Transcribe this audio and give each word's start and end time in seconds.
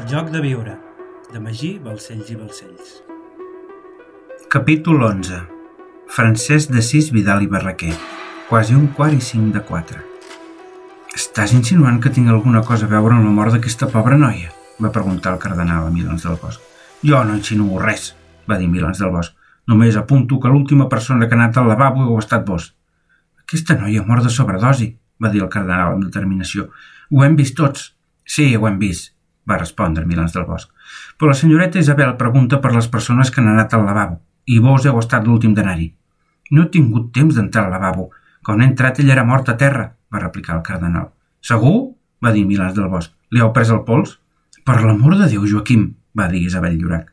El 0.00 0.06
joc 0.08 0.30
de 0.32 0.40
viure, 0.40 0.74
de 1.28 1.40
Magí, 1.44 1.74
Balcells 1.84 2.30
i 2.32 2.34
Balcells. 2.38 2.92
Capítol 4.48 5.02
11. 5.04 5.40
Francesc 6.14 6.72
de 6.72 6.80
Sis 6.86 7.10
Vidal 7.12 7.42
i 7.44 7.48
Barraquer. 7.50 7.92
Quasi 8.48 8.78
un 8.78 8.86
quart 8.96 9.18
i 9.18 9.20
cinc 9.26 9.50
de 9.52 9.60
quatre. 9.70 10.00
Estàs 11.18 11.52
insinuant 11.58 12.00
que 12.00 12.14
tinc 12.16 12.32
alguna 12.32 12.64
cosa 12.70 12.88
a 12.88 12.92
veure 12.94 13.18
amb 13.18 13.28
la 13.28 13.34
mort 13.42 13.52
d'aquesta 13.52 13.90
pobra 13.92 14.16
noia? 14.16 14.54
va 14.80 14.94
preguntar 14.96 15.34
el 15.34 15.42
cardenal 15.44 15.90
a 15.90 15.92
Milans 15.92 16.24
del 16.24 16.40
Bosc. 16.40 16.64
Jo 17.04 17.20
no 17.28 17.36
insinuo 17.36 17.84
res, 17.84 18.14
va 18.48 18.56
dir 18.56 18.72
Milans 18.72 19.04
del 19.04 19.12
Bosc. 19.12 19.36
Només 19.68 20.00
apunto 20.00 20.40
que 20.40 20.48
l'última 20.48 20.88
persona 20.88 21.28
que 21.28 21.36
ha 21.36 21.42
anat 21.42 21.60
al 21.60 21.68
lavabo 21.74 22.08
heu 22.08 22.18
estat 22.24 22.48
vos. 22.48 22.72
Aquesta 23.44 23.76
noia 23.76 24.08
mort 24.08 24.24
de 24.24 24.32
sobredosi, 24.32 24.94
va 25.20 25.28
dir 25.28 25.44
el 25.44 25.52
cardenal 25.52 25.98
amb 25.98 26.08
determinació. 26.08 26.70
Ho 27.12 27.24
hem 27.26 27.36
vist 27.36 27.58
tots. 27.60 27.90
Sí, 28.24 28.54
ho 28.56 28.64
hem 28.68 28.80
vist, 28.80 29.12
va 29.50 29.58
respondre 29.58 30.06
Milans 30.06 30.34
del 30.36 30.46
Bosc. 30.48 30.70
Però 31.18 31.30
la 31.30 31.38
senyoreta 31.38 31.82
Isabel 31.82 32.16
pregunta 32.20 32.60
per 32.62 32.72
les 32.74 32.88
persones 32.88 33.30
que 33.30 33.42
han 33.42 33.50
anat 33.52 33.74
al 33.74 33.86
lavabo, 33.88 34.20
i 34.46 34.58
vos 34.62 34.86
heu 34.86 34.98
estat 35.02 35.26
l'últim 35.26 35.54
d'anar-hi. 35.54 35.90
No 36.50 36.64
he 36.64 36.72
tingut 36.74 37.12
temps 37.14 37.36
d'entrar 37.36 37.66
al 37.66 37.74
lavabo. 37.76 38.10
Quan 38.46 38.62
he 38.62 38.68
entrat 38.70 38.98
ell 39.02 39.10
era 39.12 39.26
mort 39.26 39.48
a 39.48 39.56
terra, 39.60 39.90
va 40.12 40.22
replicar 40.22 40.56
el 40.56 40.66
cardenal. 40.66 41.10
Segur? 41.40 41.94
va 42.24 42.32
dir 42.32 42.44
Milans 42.46 42.74
del 42.76 42.90
Bosc. 42.92 43.12
Li 43.32 43.40
heu 43.40 43.52
pres 43.56 43.70
el 43.72 43.84
pols? 43.86 44.18
Per 44.66 44.76
l'amor 44.82 45.16
de 45.16 45.28
Déu, 45.30 45.46
Joaquim, 45.48 45.86
va 46.18 46.28
dir 46.28 46.42
Isabel 46.44 46.76
Llorac. 46.76 47.08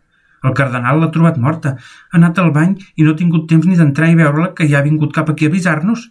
El 0.45 0.54
cardenal 0.58 1.00
l'ha 1.02 1.12
trobat 1.14 1.38
morta. 1.42 1.76
Ha 2.12 2.17
anat 2.20 2.40
al 2.42 2.52
bany 2.56 2.76
i 2.95 3.06
no 3.06 3.14
ha 3.14 3.20
tingut 3.20 3.48
temps 3.50 3.66
ni 3.66 3.78
d'entrar 3.80 4.09
i 4.12 4.17
veure-la 4.20 4.54
que 4.58 4.67
ja 4.70 4.80
ha 4.80 4.86
vingut 4.86 5.16
cap 5.16 5.31
aquí 5.31 5.48
a 5.48 5.52
avisar-nos. 5.54 6.09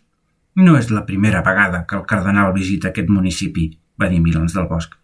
No 0.56 0.76
és 0.78 0.88
la 0.90 1.04
primera 1.08 1.42
vegada 1.46 1.84
que 1.88 1.98
el 1.98 2.06
cardenal 2.08 2.54
visita 2.54 2.88
aquest 2.88 3.10
municipi, 3.12 3.68
va 4.00 4.08
dir 4.08 4.22
Milans 4.24 4.56
del 4.56 4.68
Bosc. 4.70 4.96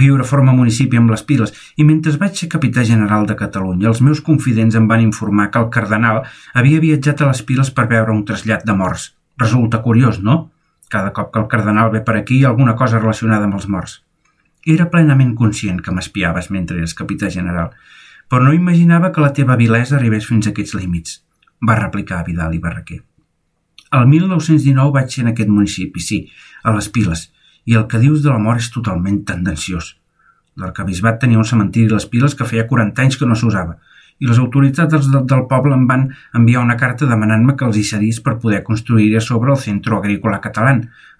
Viure 0.00 0.24
forma 0.26 0.52
municipi 0.52 0.98
amb 0.98 1.12
les 1.14 1.22
piles 1.22 1.52
i 1.78 1.84
mentre 1.86 2.14
vaig 2.18 2.34
ser 2.38 2.48
capità 2.50 2.82
general 2.86 3.28
de 3.28 3.36
Catalunya 3.38 3.88
els 3.92 4.00
meus 4.02 4.20
confidents 4.28 4.74
em 4.74 4.88
van 4.90 5.04
informar 5.04 5.50
que 5.50 5.60
el 5.62 5.68
cardenal 5.76 6.24
havia 6.54 6.80
viatjat 6.82 7.22
a 7.22 7.28
les 7.30 7.42
piles 7.46 7.70
per 7.70 7.86
veure 7.92 8.12
un 8.12 8.24
trasllat 8.24 8.66
de 8.66 8.74
morts. 8.74 9.12
Resulta 9.38 9.82
curiós, 9.82 10.18
no? 10.18 10.50
Cada 10.90 11.12
cop 11.12 11.30
que 11.32 11.40
el 11.42 11.48
cardenal 11.48 11.90
ve 11.90 12.02
per 12.02 12.16
aquí 12.16 12.42
alguna 12.44 12.74
cosa 12.74 12.98
relacionada 12.98 13.46
amb 13.46 13.54
els 13.60 13.68
morts. 13.68 14.00
Era 14.66 14.88
plenament 14.90 15.34
conscient 15.38 15.80
que 15.84 15.94
m'espiaves 15.94 16.50
mentre 16.50 16.78
eres 16.80 16.94
capità 16.98 17.30
general, 17.30 17.70
però 18.28 18.42
no 18.44 18.54
imaginava 18.56 19.12
que 19.12 19.22
la 19.22 19.32
teva 19.36 19.58
vilesa 19.60 19.98
arribés 19.98 20.26
fins 20.26 20.46
a 20.46 20.54
aquests 20.54 20.74
límits, 20.78 21.18
va 21.62 21.78
replicar 21.78 22.24
Vidal 22.26 22.54
i 22.56 22.62
Barraquer. 22.62 23.02
El 23.94 24.08
1919 24.10 24.94
vaig 24.94 25.12
ser 25.12 25.22
en 25.22 25.30
aquest 25.30 25.50
municipi, 25.52 26.00
sí, 26.02 26.24
a 26.64 26.72
les 26.74 26.88
piles, 26.90 27.28
i 27.64 27.76
el 27.78 27.86
que 27.90 28.00
dius 28.02 28.22
de 28.22 28.30
la 28.32 28.40
mort 28.42 28.62
és 28.62 28.70
totalment 28.74 29.22
tendenciós. 29.28 29.94
L'arcabisbat 30.60 31.18
tenia 31.22 31.40
un 31.40 31.48
cementiri 31.48 31.90
a 31.90 31.98
les 31.98 32.06
piles 32.06 32.36
que 32.38 32.46
feia 32.46 32.68
40 32.70 33.02
anys 33.02 33.18
que 33.18 33.26
no 33.26 33.36
s'usava, 33.38 33.78
i 34.22 34.28
les 34.28 34.38
autoritats 34.38 34.92
del, 34.92 35.24
del 35.26 35.42
poble 35.50 35.74
em 35.74 35.86
van 35.90 36.04
enviar 36.38 36.62
una 36.62 36.76
carta 36.78 37.08
demanant-me 37.10 37.56
que 37.58 37.66
els 37.66 37.78
hi 37.80 37.84
cedís 37.88 38.20
per 38.22 38.36
poder 38.42 38.62
construir 38.66 39.10
a 39.18 39.22
sobre 39.24 39.50
el 39.52 39.58
Centro 39.58 39.98
Agrícola 39.98 40.40
Català. 40.44 40.76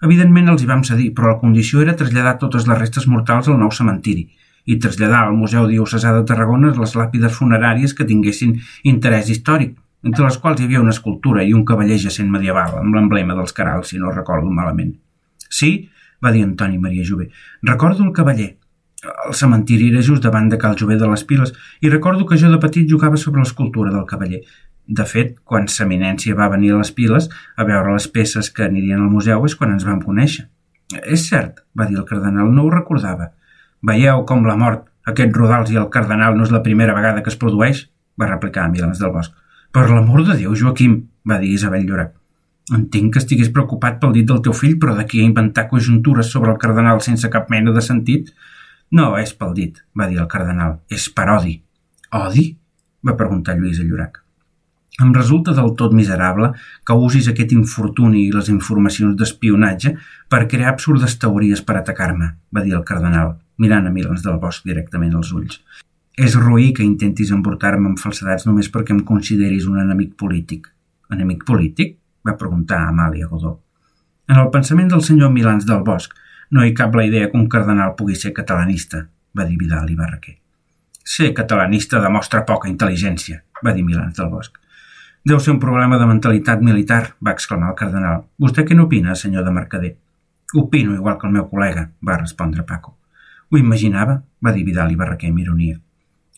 Evidentment 0.07 0.53
els 0.53 0.63
hi 0.63 0.69
vam 0.69 0.83
cedir, 0.87 1.11
però 1.17 1.33
la 1.33 1.39
condició 1.41 1.83
era 1.83 1.97
traslladar 1.99 2.37
totes 2.39 2.67
les 2.69 2.79
restes 2.79 3.07
mortals 3.11 3.49
al 3.51 3.59
nou 3.59 3.71
cementiri 3.71 4.29
i 4.65 4.79
traslladar 4.81 5.25
al 5.25 5.35
Museu 5.37 5.67
Diocesà 5.69 6.13
de 6.15 6.23
Tarragona 6.25 6.71
les 6.73 6.95
làpides 6.97 7.35
funeràries 7.37 7.93
que 7.93 8.07
tinguessin 8.09 8.55
interès 8.91 9.29
històric, 9.29 9.75
entre 10.05 10.25
les 10.25 10.37
quals 10.41 10.61
hi 10.61 10.65
havia 10.65 10.81
una 10.81 10.93
escultura 10.95 11.43
i 11.43 11.53
un 11.53 11.65
cavaller 11.65 11.99
jacent 12.01 12.31
medieval 12.31 12.79
amb 12.79 12.97
l'emblema 12.97 13.37
dels 13.37 13.53
carals, 13.53 13.91
si 13.91 14.01
no 14.01 14.13
recordo 14.13 14.49
malament. 14.49 14.95
Sí, 15.49 15.89
va 16.23 16.31
dir 16.31 16.43
Antoni 16.43 16.77
Maria 16.79 17.05
Jové. 17.07 17.29
Recordo 17.61 18.03
el 18.03 18.13
cavaller. 18.13 18.55
El 19.27 19.35
cementiri 19.37 19.89
era 19.91 20.01
just 20.01 20.23
davant 20.23 20.49
de 20.49 20.57
Cal 20.57 20.77
Jové 20.79 20.97
de 20.97 21.09
les 21.09 21.23
Piles 21.23 21.53
i 21.81 21.91
recordo 21.91 22.25
que 22.25 22.37
jo 22.41 22.49
de 22.49 22.59
petit 22.61 22.89
jugava 22.89 23.17
sobre 23.21 23.43
l'escultura 23.43 23.91
del 23.93 24.07
cavaller. 24.09 24.41
De 24.87 25.05
fet, 25.09 25.35
quan 25.43 25.69
Seminència 25.69 26.37
va 26.37 26.49
venir 26.53 26.73
a 26.73 26.81
les 26.81 26.91
Piles 26.93 27.29
a 27.57 27.65
veure 27.65 27.93
les 27.93 28.07
peces 28.07 28.49
que 28.49 28.65
anirien 28.65 29.01
al 29.01 29.13
museu 29.13 29.45
és 29.45 29.55
quan 29.57 29.73
ens 29.73 29.85
vam 29.85 30.01
conèixer. 30.01 30.47
És 31.03 31.25
cert, 31.29 31.63
va 31.77 31.87
dir 31.89 31.97
el 31.97 32.05
cardenal, 32.05 32.51
no 32.53 32.65
ho 32.65 32.73
recordava. 32.73 33.31
Veieu 33.85 34.21
com 34.29 34.45
la 34.45 34.57
mort, 34.57 34.85
aquest 35.05 35.33
Rodals 35.37 35.73
i 35.73 35.79
el 35.81 35.89
cardenal 35.93 36.37
no 36.37 36.45
és 36.45 36.53
la 36.53 36.63
primera 36.65 36.97
vegada 36.97 37.23
que 37.25 37.33
es 37.33 37.41
produeix? 37.41 37.87
va 38.19 38.29
replicar 38.29 38.69
Milans 38.71 39.01
del 39.01 39.11
Bosc. 39.11 39.33
Per 39.75 39.89
l'amor 39.89 40.23
de 40.23 40.37
Déu, 40.39 40.53
Joaquim, 40.55 41.01
va 41.27 41.41
dir 41.41 41.51
Isabel 41.57 41.83
Llorac. 41.83 42.13
Entenc 42.73 43.13
que 43.13 43.21
estigués 43.21 43.51
preocupat 43.53 43.99
pel 44.01 44.13
dit 44.15 44.25
del 44.25 44.41
teu 44.41 44.53
fill, 44.57 44.79
però 44.81 44.95
d'aquí 44.97 45.21
a 45.21 45.29
inventar 45.29 45.67
conjuntures 45.69 46.31
sobre 46.33 46.51
el 46.51 46.59
cardenal 46.61 47.01
sense 47.05 47.29
cap 47.29 47.49
mena 47.53 47.73
de 47.75 47.83
sentit... 47.85 48.33
No, 48.95 49.15
és 49.17 49.33
pel 49.33 49.53
dit, 49.57 49.79
va 49.97 50.05
dir 50.09 50.19
el 50.21 50.29
cardenal. 50.29 50.79
És 50.89 51.09
per 51.09 51.25
odi. 51.33 51.57
Odi? 52.13 52.45
va 53.05 53.17
preguntar 53.17 53.57
Lluís 53.57 53.81
Llorac. 53.81 54.21
Em 55.03 55.11
resulta 55.13 55.53
del 55.53 55.73
tot 55.75 55.93
miserable 55.93 56.51
que 56.87 56.95
usis 57.07 57.27
aquest 57.27 57.51
infortuni 57.51 58.21
i 58.25 58.31
les 58.33 58.47
informacions 58.53 59.17
d'espionatge 59.19 59.91
per 60.31 60.45
crear 60.47 60.71
absurdes 60.71 61.17
teories 61.19 61.61
per 61.65 61.75
atacar-me, 61.81 62.29
va 62.55 62.63
dir 62.63 62.77
el 62.77 62.85
cardenal, 62.87 63.35
mirant 63.59 63.89
a 63.89 63.91
Milans 63.91 64.23
del 64.23 64.39
Bosc 64.39 64.63
directament 64.65 65.17
als 65.17 65.33
ulls. 65.35 65.59
És 66.15 66.37
roí 66.39 66.71
que 66.73 66.85
intentis 66.85 67.33
emportar-me 67.35 67.91
amb 67.91 67.99
falsedats 67.99 68.47
només 68.47 68.71
perquè 68.71 68.95
em 68.95 69.03
consideris 69.03 69.67
un 69.67 69.81
enemic 69.83 70.15
polític. 70.15 70.71
Enemic 71.11 71.43
polític? 71.45 71.97
Va 72.25 72.37
preguntar 72.37 72.81
Amàlia 72.87 73.27
Godó. 73.27 73.59
En 74.27 74.39
el 74.41 74.49
pensament 74.53 74.89
del 74.89 75.03
senyor 75.05 75.31
Milans 75.31 75.67
del 75.69 75.83
Bosc 75.85 76.13
no 76.51 76.65
hi 76.65 76.73
cap 76.73 76.95
la 76.95 77.05
idea 77.05 77.29
que 77.29 77.37
un 77.37 77.47
cardenal 77.49 77.95
pugui 77.97 78.15
ser 78.15 78.33
catalanista, 78.33 79.05
va 79.37 79.45
dir 79.45 79.57
Vidal 79.59 79.89
i 79.91 79.97
Barraquer. 79.99 80.37
Ser 81.05 81.33
catalanista 81.37 82.01
demostra 82.01 82.45
poca 82.45 82.69
intel·ligència, 82.69 83.43
va 83.65 83.73
dir 83.73 83.85
Milans 83.85 84.17
del 84.17 84.31
Bosc. 84.31 84.57
Deu 85.25 85.39
ser 85.41 85.53
un 85.53 85.59
problema 85.61 85.97
de 85.97 86.05
mentalitat 86.09 86.61
militar, 86.61 87.15
va 87.25 87.33
exclamar 87.33 87.71
el 87.71 87.77
cardenal. 87.77 88.25
Vostè 88.41 88.65
què 88.65 88.77
n'opina, 88.77 89.15
senyor 89.17 89.45
de 89.45 89.53
Mercader? 89.53 89.95
Opino 90.53 90.93
igual 90.93 91.17
que 91.17 91.27
el 91.27 91.33
meu 91.33 91.47
col·lega, 91.49 91.87
va 92.05 92.17
respondre 92.19 92.65
Paco. 92.65 92.97
Ho 93.49 93.57
imaginava, 93.57 94.19
va 94.41 94.53
dir 94.53 94.65
Vidal 94.65 94.93
i 94.93 94.97
Barraquer 94.99 95.31
amb 95.31 95.41
ironia. 95.41 95.79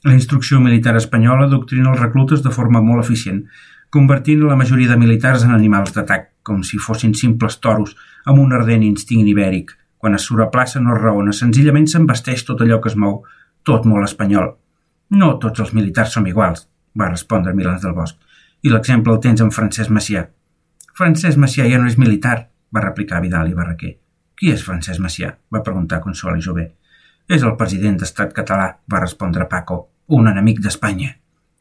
La 0.08 0.14
instrucció 0.16 0.60
militar 0.64 0.96
espanyola 0.96 1.50
doctrina 1.52 1.92
els 1.92 2.00
reclutes 2.00 2.44
de 2.44 2.52
forma 2.54 2.80
molt 2.84 3.04
eficient, 3.04 3.44
convertint 3.90 4.44
la 4.44 4.56
majoria 4.56 4.90
de 4.92 4.98
militars 4.98 5.44
en 5.44 5.52
animals 5.56 5.94
d'atac, 5.96 6.32
com 6.44 6.64
si 6.64 6.78
fossin 6.78 7.14
simples 7.16 7.60
toros 7.64 7.96
amb 8.26 8.40
un 8.40 8.54
ardent 8.54 8.84
instint 8.84 9.28
ibèric. 9.28 9.74
Quan 9.98 10.16
es 10.16 10.28
plaça 10.52 10.80
no 10.80 10.96
es 10.96 11.02
raona, 11.02 11.34
senzillament 11.34 11.88
s'embasteix 11.88 12.44
tot 12.46 12.62
allò 12.62 12.80
que 12.82 12.90
es 12.90 12.96
mou, 12.96 13.24
tot 13.64 13.86
molt 13.86 14.06
espanyol. 14.06 14.54
No 15.10 15.38
tots 15.40 15.60
els 15.60 15.74
militars 15.74 16.14
som 16.14 16.28
iguals, 16.28 16.68
va 17.00 17.10
respondre 17.10 17.54
Milans 17.54 17.82
del 17.82 17.94
Bosc, 17.94 18.18
i 18.62 18.70
l'exemple 18.70 19.14
el 19.14 19.20
tens 19.20 19.42
en 19.42 19.52
Francesc 19.52 19.90
Macià. 19.90 20.28
Francesc 20.98 21.38
Macià 21.38 21.66
ja 21.70 21.80
no 21.80 21.88
és 21.88 21.98
militar, 21.98 22.50
va 22.74 22.84
replicar 22.84 23.22
Vidal 23.22 23.50
i 23.50 23.56
Barraquer. 23.56 23.96
Qui 24.38 24.52
és 24.52 24.64
Francesc 24.64 25.00
Macià? 25.02 25.34
va 25.54 25.64
preguntar 25.64 26.02
Consuelo 26.04 26.42
Jové. 26.42 26.72
És 27.28 27.44
el 27.44 27.56
president 27.58 27.98
d'estat 27.98 28.34
català, 28.34 28.70
va 28.92 29.02
respondre 29.02 29.48
Paco, 29.50 29.88
un 30.08 30.28
enemic 30.28 30.62
d'Espanya. 30.62 31.16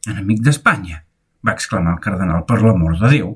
Enemic 0.07 0.43
d'Espanya? 0.43 1.06
Va 1.45 1.53
exclamar 1.53 1.95
el 1.95 2.03
cardenal, 2.03 2.45
per 2.47 2.61
l'amor 2.61 2.97
de 2.99 3.11
Déu. 3.13 3.33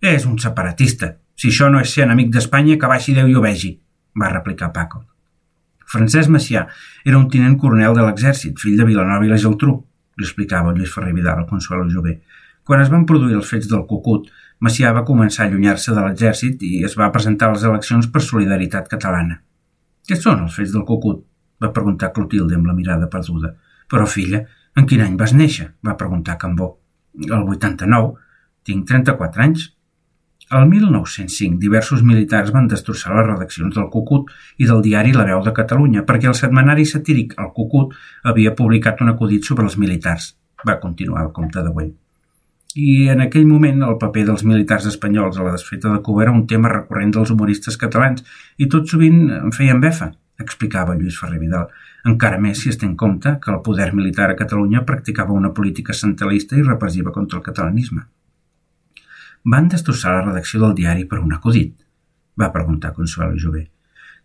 És 0.00 0.26
un 0.26 0.38
separatista. 0.38 1.14
Si 1.38 1.50
això 1.52 1.68
no 1.70 1.80
és 1.82 1.92
ser 1.94 2.04
enemic 2.04 2.32
d'Espanya, 2.34 2.78
que 2.78 2.90
baixi 2.90 3.14
Déu 3.14 3.28
i 3.30 3.36
ho 3.36 3.42
vegi, 3.42 3.76
va 4.18 4.30
replicar 4.32 4.72
Paco. 4.74 5.04
Francesc 5.88 6.28
Macià 6.28 6.66
era 7.04 7.18
un 7.18 7.28
tinent 7.32 7.56
coronel 7.58 7.94
de 7.96 8.04
l'exèrcit, 8.04 8.58
fill 8.60 8.76
de 8.76 8.86
Vilanova 8.88 9.24
i 9.24 9.30
la 9.30 9.38
Geltrú, 9.40 9.76
li 10.18 10.26
explicava 10.26 10.74
Lluís 10.74 10.92
Ferrer 10.92 11.14
Vidal 11.16 11.42
al 11.42 11.48
Consuelo 11.48 11.86
Jové. 11.90 12.18
Quan 12.66 12.82
es 12.82 12.90
van 12.92 13.06
produir 13.08 13.38
els 13.38 13.48
fets 13.48 13.70
del 13.70 13.86
Cucut, 13.88 14.26
Macià 14.60 14.90
va 14.92 15.06
començar 15.08 15.44
a 15.44 15.48
allunyar-se 15.48 15.94
de 15.94 16.02
l'exèrcit 16.04 16.62
i 16.66 16.82
es 16.84 16.98
va 16.98 17.12
presentar 17.14 17.48
a 17.48 17.54
les 17.54 17.64
eleccions 17.64 18.10
per 18.12 18.24
solidaritat 18.26 18.90
catalana. 18.90 19.38
Què 20.04 20.18
són 20.18 20.42
els 20.44 20.58
fets 20.58 20.74
del 20.74 20.84
Cucut? 20.84 21.24
va 21.62 21.72
preguntar 21.74 22.12
Clotilde 22.14 22.54
amb 22.54 22.68
la 22.70 22.74
mirada 22.74 23.08
perduda. 23.10 23.54
Però, 23.90 24.04
filla, 24.06 24.44
en 24.76 24.86
quin 24.86 25.06
any 25.06 25.16
vas 25.16 25.32
néixer? 25.34 25.72
va 25.86 25.96
preguntar 25.96 26.36
Cambó 26.38 26.76
el 27.26 27.42
89, 27.42 28.14
tinc 28.64 28.86
34 28.88 29.42
anys. 29.42 29.68
El 30.48 30.64
1905, 30.70 31.58
diversos 31.60 32.02
militars 32.02 32.52
van 32.54 32.70
destrossar 32.72 33.12
les 33.16 33.26
redaccions 33.26 33.74
del 33.76 33.90
Cucut 33.92 34.30
i 34.56 34.68
del 34.70 34.80
diari 34.86 35.12
La 35.12 35.26
Veu 35.28 35.42
de 35.44 35.52
Catalunya 35.52 36.06
perquè 36.08 36.30
el 36.30 36.38
setmanari 36.38 36.86
satíric 36.88 37.34
El 37.36 37.52
Cucut 37.56 37.92
havia 38.24 38.54
publicat 38.56 39.02
un 39.04 39.12
acudit 39.12 39.44
sobre 39.44 39.68
els 39.68 39.76
militars. 39.76 40.36
Va 40.66 40.80
continuar 40.80 41.26
el 41.26 41.34
comte 41.36 41.60
de 41.60 41.74
Güell. 41.74 41.92
I 42.78 43.08
en 43.12 43.20
aquell 43.24 43.46
moment 43.48 43.82
el 43.84 43.98
paper 44.00 44.24
dels 44.28 44.44
militars 44.44 44.86
espanyols 44.88 45.36
a 45.36 45.44
la 45.44 45.52
desfeta 45.52 45.92
de 45.92 46.00
Cuba 46.04 46.24
era 46.24 46.32
un 46.32 46.46
tema 46.46 46.72
recurrent 46.72 47.12
dels 47.16 47.32
humoristes 47.34 47.76
catalans 47.80 48.24
i 48.56 48.68
tot 48.72 48.88
sovint 48.88 49.28
em 49.42 49.52
feien 49.52 49.80
befa, 49.80 50.12
explicava 50.40 50.96
Lluís 50.96 51.16
Ferrer 51.20 51.40
Vidal, 51.42 51.68
encara 52.04 52.38
més 52.38 52.60
si 52.62 52.70
es 52.70 52.78
té 52.78 52.86
en 52.86 52.96
compte 52.96 53.34
que 53.42 53.50
el 53.50 53.62
poder 53.62 53.92
militar 53.94 54.30
a 54.30 54.36
Catalunya 54.36 54.84
practicava 54.86 55.34
una 55.34 55.52
política 55.54 55.92
centralista 55.92 56.56
i 56.56 56.62
repressiva 56.62 57.12
contra 57.12 57.38
el 57.38 57.44
catalanisme. 57.44 58.04
Van 59.44 59.68
destrossar 59.68 60.14
la 60.14 60.24
redacció 60.26 60.60
del 60.60 60.76
diari 60.78 61.04
per 61.04 61.18
un 61.22 61.32
acudit? 61.32 61.74
Va 62.38 62.52
preguntar 62.52 62.94
Consuelo 62.94 63.36
Jové. 63.38 63.68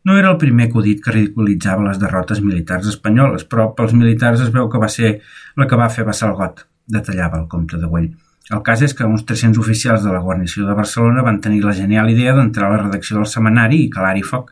No 0.04 0.18
era 0.20 0.32
el 0.34 0.38
primer 0.38 0.68
acudit 0.68 1.00
que 1.04 1.14
ridiculitzava 1.16 1.86
les 1.86 2.00
derrotes 2.00 2.42
militars 2.44 2.90
espanyoles, 2.92 3.46
però 3.48 3.70
pels 3.78 3.94
militars 3.96 4.42
es 4.44 4.52
veu 4.52 4.68
que 4.70 4.82
va 4.82 4.90
ser 4.92 5.20
la 5.56 5.68
que 5.68 5.80
va 5.80 5.88
fer 5.90 6.04
vessar 6.06 6.30
el 6.30 6.36
got, 6.36 6.66
detallava 6.92 7.40
el 7.40 7.48
comte 7.48 7.80
de 7.80 7.88
Güell. 7.88 8.12
El 8.52 8.60
cas 8.68 8.82
és 8.84 8.92
que 8.92 9.08
uns 9.08 9.24
300 9.24 9.62
oficials 9.62 10.04
de 10.04 10.12
la 10.12 10.20
guarnició 10.20 10.68
de 10.68 10.76
Barcelona 10.76 11.24
van 11.24 11.40
tenir 11.40 11.62
la 11.64 11.76
genial 11.78 12.10
idea 12.12 12.34
d'entrar 12.36 12.68
a 12.68 12.74
la 12.74 12.82
redacció 12.82 13.22
del 13.22 13.30
semanari 13.32 13.80
i 13.86 13.90
calar-hi 13.94 14.26
foc. 14.28 14.52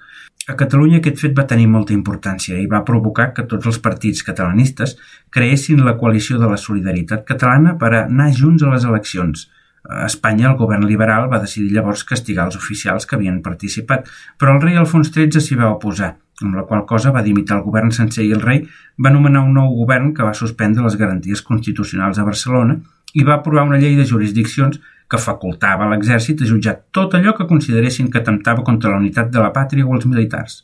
A 0.50 0.58
Catalunya 0.58 0.98
aquest 1.00 1.20
fet 1.22 1.34
va 1.38 1.48
tenir 1.50 1.68
molta 1.70 1.94
importància 1.94 2.58
i 2.58 2.68
va 2.70 2.84
provocar 2.86 3.32
que 3.38 3.46
tots 3.50 3.68
els 3.70 3.80
partits 3.80 4.24
catalanistes 4.26 4.98
creessin 5.30 5.86
la 5.86 5.98
coalició 6.02 6.40
de 6.42 6.50
la 6.50 6.58
solidaritat 6.58 7.26
catalana 7.28 7.78
per 7.82 7.94
anar 7.94 8.32
junts 8.44 8.64
a 8.64 8.76
les 8.76 8.88
eleccions– 8.92 9.48
a 9.90 10.06
Espanya 10.06 10.50
el 10.52 10.58
govern 10.58 10.86
liberal 10.86 11.28
va 11.32 11.40
decidir 11.42 11.74
llavors 11.74 12.04
castigar 12.06 12.46
els 12.48 12.58
oficials 12.60 13.08
que 13.08 13.18
havien 13.18 13.42
participat, 13.42 14.10
però 14.38 14.56
el 14.56 14.62
rei 14.62 14.78
Alfons 14.78 15.10
XIII 15.10 15.42
s'hi 15.42 15.58
va 15.58 15.72
oposar, 15.74 16.12
amb 16.42 16.60
la 16.60 16.66
qual 16.70 16.86
cosa 16.92 17.14
va 17.16 17.26
dimitar 17.26 17.58
el 17.58 17.66
govern 17.66 17.92
sencer 17.96 18.26
i 18.28 18.34
el 18.36 18.46
rei 18.46 18.62
va 19.04 19.14
nomenar 19.14 19.44
un 19.48 19.58
nou 19.58 19.74
govern 19.82 20.14
que 20.14 20.28
va 20.28 20.38
suspendre 20.38 20.86
les 20.86 20.98
garanties 21.02 21.42
constitucionals 21.50 22.22
a 22.22 22.28
Barcelona 22.28 22.78
i 23.14 23.26
va 23.28 23.40
aprovar 23.40 23.66
una 23.68 23.82
llei 23.82 23.98
de 23.98 24.08
jurisdiccions 24.08 24.80
que 25.12 25.20
facultava 25.20 25.86
a 25.86 25.92
l'exèrcit 25.92 26.42
a 26.42 26.50
jutjar 26.50 26.78
tot 26.96 27.16
allò 27.18 27.36
que 27.38 27.48
consideressin 27.50 28.10
que 28.12 28.22
atemptava 28.24 28.64
contra 28.64 28.94
la 28.94 29.00
unitat 29.04 29.32
de 29.32 29.44
la 29.44 29.52
pàtria 29.56 29.88
o 29.88 29.96
els 29.98 30.08
militars. 30.08 30.62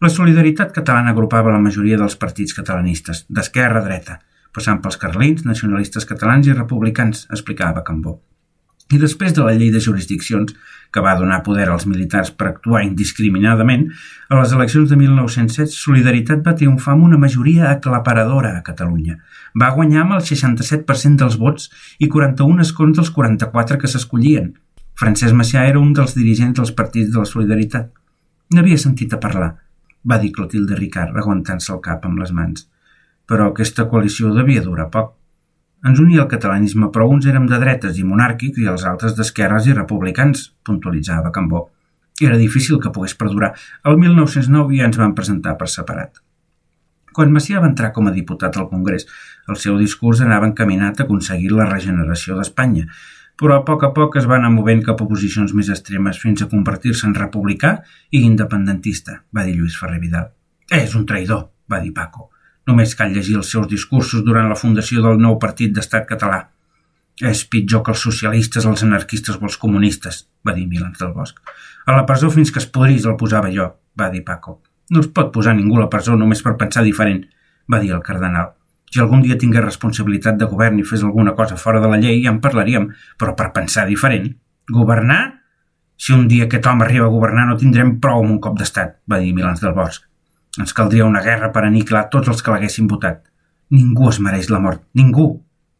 La 0.00 0.08
solidaritat 0.12 0.72
catalana 0.76 1.14
agrupava 1.14 1.52
la 1.52 1.60
majoria 1.60 1.98
dels 2.00 2.16
partits 2.20 2.56
catalanistes, 2.56 3.26
d'esquerra 3.28 3.82
a 3.82 3.86
dreta, 3.88 4.18
passant 4.56 4.80
pels 4.84 5.00
carlins, 5.00 5.44
nacionalistes 5.44 6.08
catalans 6.08 6.48
i 6.48 6.56
republicans, 6.56 7.26
explicava 7.36 7.84
Cambó. 7.84 8.18
I 8.90 8.98
després 8.98 9.34
de 9.36 9.44
la 9.46 9.52
llei 9.54 9.70
de 9.70 9.80
jurisdiccions, 9.82 10.54
que 10.90 11.02
va 11.04 11.14
donar 11.18 11.44
poder 11.46 11.68
als 11.70 11.86
militars 11.86 12.32
per 12.34 12.48
actuar 12.48 12.82
indiscriminadament, 12.82 13.84
a 14.28 14.40
les 14.40 14.54
eleccions 14.56 14.90
de 14.90 14.98
1907 14.98 15.70
Solidaritat 15.70 16.42
va 16.46 16.56
triomfar 16.58 16.96
amb 16.96 17.06
una 17.10 17.20
majoria 17.22 17.70
aclaparadora 17.70 18.56
a 18.56 18.64
Catalunya. 18.66 19.20
Va 19.62 19.70
guanyar 19.76 20.02
amb 20.02 20.16
el 20.18 20.24
67% 20.26 21.22
dels 21.22 21.38
vots 21.38 21.70
i 21.98 22.10
41 22.10 22.66
escons 22.66 22.98
dels 22.98 23.12
44 23.14 23.78
que 23.78 23.92
s'escollien. 23.92 24.50
Francesc 24.98 25.36
Macià 25.38 25.68
era 25.70 25.78
un 25.78 25.94
dels 25.94 26.16
dirigents 26.18 26.58
dels 26.58 26.74
partits 26.74 27.14
de 27.14 27.22
la 27.22 27.30
Solidaritat. 27.30 27.92
N'havia 28.50 28.82
sentit 28.82 29.14
a 29.14 29.22
parlar, 29.22 29.54
va 30.02 30.18
dir 30.18 30.34
Clotilde 30.34 30.74
Ricard, 30.74 31.14
aguantant-se 31.16 31.72
el 31.76 31.82
cap 31.84 32.10
amb 32.10 32.18
les 32.18 32.34
mans 32.34 32.66
però 33.30 33.52
aquesta 33.52 33.86
coalició 33.86 34.32
devia 34.34 34.62
durar 34.64 34.90
poc. 34.90 35.14
Ens 35.88 36.00
unia 36.00 36.24
el 36.24 36.28
catalanisme, 36.28 36.90
però 36.92 37.06
uns 37.08 37.26
érem 37.30 37.46
de 37.48 37.58
dretes 37.60 37.98
i 37.98 38.04
monàrquics 38.04 38.60
i 38.60 38.66
els 38.68 38.82
altres 38.88 39.14
d'esquerres 39.16 39.68
i 39.70 39.76
republicans, 39.76 40.50
puntualitzava 40.66 41.32
Cambó. 41.32 41.68
Era 42.20 42.36
difícil 42.36 42.80
que 42.80 42.92
pogués 42.92 43.14
perdurar. 43.16 43.54
El 43.88 43.96
1909 44.00 44.76
ja 44.76 44.90
ens 44.90 44.98
van 45.00 45.14
presentar 45.16 45.54
per 45.60 45.70
separat. 45.72 46.20
Quan 47.16 47.32
Macià 47.32 47.62
va 47.62 47.70
entrar 47.70 47.90
com 47.94 48.06
a 48.06 48.12
diputat 48.14 48.56
al 48.56 48.68
Congrés, 48.68 49.06
el 49.48 49.56
seu 49.62 49.78
discurs 49.80 50.20
anava 50.20 50.46
encaminat 50.50 51.00
a 51.00 51.06
aconseguir 51.06 51.48
la 51.54 51.66
regeneració 51.70 52.36
d'Espanya, 52.36 52.84
però 53.40 53.56
a 53.56 53.64
poc 53.64 53.86
a 53.88 53.90
poc 53.96 54.18
es 54.20 54.28
va 54.30 54.36
anar 54.36 54.50
movent 54.52 54.82
cap 54.86 55.00
a 55.00 55.06
posicions 55.08 55.54
més 55.56 55.72
extremes 55.72 56.20
fins 56.20 56.44
a 56.44 56.50
convertir-se 56.50 57.08
en 57.08 57.16
republicà 57.16 57.78
i 58.12 58.20
independentista, 58.28 59.22
va 59.32 59.46
dir 59.48 59.56
Lluís 59.56 59.80
Ferrer 59.80 60.02
Vidal. 60.04 60.28
És 60.70 60.94
un 60.94 61.08
traïdor, 61.08 61.48
va 61.72 61.80
dir 61.80 61.94
Paco. 61.96 62.28
Només 62.70 62.94
cal 62.94 63.10
llegir 63.10 63.34
els 63.40 63.50
seus 63.50 63.66
discursos 63.66 64.22
durant 64.22 64.46
la 64.46 64.58
fundació 64.58 65.02
del 65.02 65.18
nou 65.18 65.38
partit 65.42 65.72
d'estat 65.74 66.06
català. 66.06 66.44
És 67.30 67.42
pitjor 67.52 67.82
que 67.84 67.90
els 67.92 68.04
socialistes, 68.06 68.66
els 68.68 68.84
anarquistes 68.86 69.36
o 69.40 69.48
els 69.48 69.58
comunistes, 69.58 70.22
va 70.46 70.54
dir 70.54 70.68
Milans 70.68 71.02
del 71.02 71.10
Bosch. 71.16 71.40
A 71.86 71.96
la 71.96 72.06
presó 72.06 72.30
fins 72.30 72.52
que 72.54 72.62
es 72.62 72.68
podrís 72.70 73.08
el 73.10 73.18
posava 73.18 73.50
jo, 73.52 73.66
va 73.98 74.08
dir 74.14 74.22
Paco. 74.24 74.60
No 74.94 75.02
es 75.02 75.10
pot 75.16 75.32
posar 75.34 75.56
ningú 75.58 75.76
a 75.80 75.84
la 75.84 75.90
presó 75.90 76.14
només 76.18 76.42
per 76.46 76.56
pensar 76.60 76.84
diferent, 76.86 77.24
va 77.70 77.82
dir 77.82 77.92
el 77.96 78.04
cardenal. 78.06 78.54
Si 78.90 79.02
algun 79.02 79.22
dia 79.22 79.38
tingués 79.38 79.64
responsabilitat 79.64 80.38
de 80.38 80.48
govern 80.50 80.80
i 80.80 80.86
fes 80.86 81.04
alguna 81.06 81.34
cosa 81.38 81.58
fora 81.60 81.82
de 81.82 81.90
la 81.90 81.98
llei 82.00 82.22
ja 82.24 82.32
en 82.34 82.40
parlaríem, 82.42 82.88
però 83.18 83.36
per 83.38 83.52
pensar 83.54 83.86
diferent. 83.90 84.32
Governar? 84.70 85.22
Si 86.00 86.14
un 86.16 86.26
dia 86.30 86.46
aquest 86.48 86.66
home 86.66 86.86
arriba 86.86 87.06
a 87.06 87.14
governar 87.14 87.46
no 87.50 87.58
tindrem 87.60 87.98
prou 88.02 88.24
amb 88.24 88.34
un 88.34 88.40
cop 88.42 88.58
d'estat, 88.58 88.98
va 89.10 89.20
dir 89.22 89.34
Milans 89.36 89.62
del 89.62 89.76
Bosch. 89.76 90.09
Ens 90.58 90.72
caldria 90.74 91.06
una 91.06 91.22
guerra 91.22 91.52
per 91.54 91.62
aniquilar 91.62 92.08
tots 92.10 92.30
els 92.32 92.42
que 92.42 92.50
l'haguessin 92.50 92.88
votat. 92.90 93.20
Ningú 93.70 94.08
es 94.10 94.18
mereix 94.18 94.48
la 94.50 94.58
mort. 94.58 94.82
Ningú, 94.98 95.26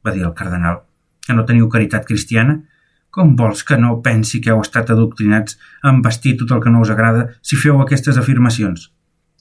va 0.06 0.12
dir 0.14 0.22
el 0.22 0.34
cardenal. 0.38 0.84
Que 1.26 1.34
no 1.34 1.46
teniu 1.48 1.66
caritat 1.72 2.06
cristiana? 2.06 2.60
Com 3.10 3.34
vols 3.36 3.64
que 3.66 3.78
no 3.80 3.96
pensi 4.04 4.38
que 4.40 4.52
heu 4.52 4.60
estat 4.62 4.92
adoctrinats 4.94 5.58
a 5.82 5.90
embestir 5.90 6.36
tot 6.38 6.54
el 6.54 6.62
que 6.62 6.70
no 6.70 6.84
us 6.84 6.92
agrada 6.94 7.26
si 7.42 7.58
feu 7.58 7.80
aquestes 7.82 8.20
afirmacions? 8.20 8.92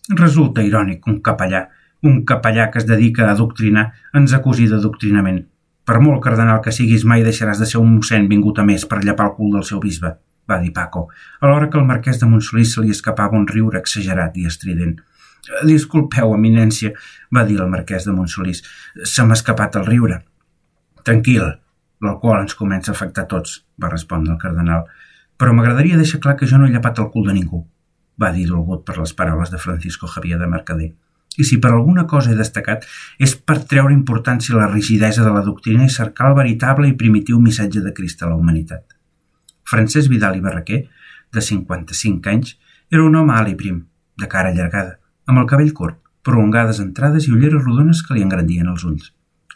Resulta 0.10 0.66
irònic 0.66 1.06
un 1.06 1.20
capellà, 1.22 1.68
un 2.02 2.24
capellà 2.26 2.72
que 2.74 2.82
es 2.82 2.88
dedica 2.90 3.28
a 3.28 3.36
adoctrinar, 3.36 3.92
ens 4.18 4.34
acusi 4.34 4.66
d'adoctrinament. 4.72 5.44
Per 5.86 6.00
molt 6.02 6.24
cardenal 6.26 6.64
que 6.66 6.74
siguis, 6.74 7.06
mai 7.06 7.22
deixaràs 7.26 7.62
de 7.62 7.68
ser 7.70 7.78
un 7.82 7.94
mossèn 8.00 8.26
vingut 8.32 8.58
a 8.58 8.66
més 8.66 8.88
per 8.90 9.04
llapar 9.04 9.30
el 9.30 9.36
cul 9.38 9.54
del 9.54 9.68
seu 9.70 9.80
bisbe, 9.84 10.16
va 10.50 10.58
dir 10.62 10.74
Paco, 10.74 11.08
alhora 11.42 11.70
que 11.70 11.78
el 11.78 11.86
marquès 11.86 12.20
de 12.20 12.30
Montsolís 12.30 12.74
se 12.74 12.82
li 12.82 12.94
escapava 12.96 13.38
un 13.38 13.48
riure 13.48 13.78
exagerat 13.78 14.38
i 14.38 14.46
estrident. 14.50 14.98
Disculpeu, 15.66 16.34
eminència, 16.36 16.94
va 17.36 17.46
dir 17.48 17.60
el 17.60 17.72
marquès 17.72 18.06
de 18.06 18.14
Montsolís. 18.14 18.62
Se 19.04 19.26
m'ha 19.26 19.38
escapat 19.38 19.80
el 19.80 19.88
riure. 19.88 20.22
Tranquil, 21.08 21.46
l'alcohol 22.06 22.44
ens 22.44 22.56
comença 22.60 22.92
a 22.92 22.98
afectar 22.98 23.28
tots, 23.32 23.60
va 23.82 23.92
respondre 23.92 24.34
el 24.36 24.42
cardenal. 24.42 24.86
Però 25.40 25.54
m'agradaria 25.56 25.98
deixar 25.98 26.20
clar 26.24 26.36
que 26.40 26.48
jo 26.48 26.60
no 26.60 26.68
he 26.68 26.74
llapat 26.74 27.00
el 27.00 27.10
cul 27.14 27.30
de 27.30 27.36
ningú, 27.38 27.64
va 28.20 28.34
dir 28.36 28.48
dolgut 28.50 28.84
per 28.86 28.98
les 29.00 29.16
paraules 29.16 29.52
de 29.52 29.62
Francisco 29.62 30.08
Javier 30.12 30.40
de 30.40 30.50
Mercader. 30.52 30.92
I 31.40 31.46
si 31.48 31.60
per 31.64 31.72
alguna 31.72 32.06
cosa 32.10 32.34
he 32.34 32.38
destacat 32.38 32.86
és 33.22 33.36
per 33.36 33.62
treure 33.72 33.96
importància 33.96 34.56
a 34.56 34.60
la 34.60 34.70
rigidesa 34.72 35.24
de 35.24 35.32
la 35.32 35.44
doctrina 35.46 35.86
i 35.86 35.94
cercar 35.94 36.32
el 36.32 36.40
veritable 36.40 36.90
i 36.90 36.98
primitiu 37.00 37.40
missatge 37.40 37.84
de 37.86 37.94
Crist 37.96 38.24
a 38.24 38.32
la 38.32 38.36
humanitat. 38.36 38.84
Francesc 39.70 40.10
Vidal 40.12 40.36
i 40.36 40.44
Barraquer, 40.44 40.82
de 41.32 41.42
55 41.46 42.30
anys, 42.34 42.58
era 42.92 43.06
un 43.06 43.16
home 43.16 43.36
alt 43.38 43.54
i 43.54 43.56
prim, 43.56 43.84
de 44.20 44.28
cara 44.28 44.52
allargada, 44.52 44.99
amb 45.30 45.44
el 45.44 45.48
cabell 45.50 45.76
curt, 45.78 46.00
prolongades 46.26 46.80
entrades 46.82 47.28
i 47.28 47.34
ulleres 47.36 47.62
rodones 47.62 48.02
que 48.06 48.16
li 48.18 48.26
engrandien 48.26 48.70
els 48.72 48.86
ulls. 48.88 49.12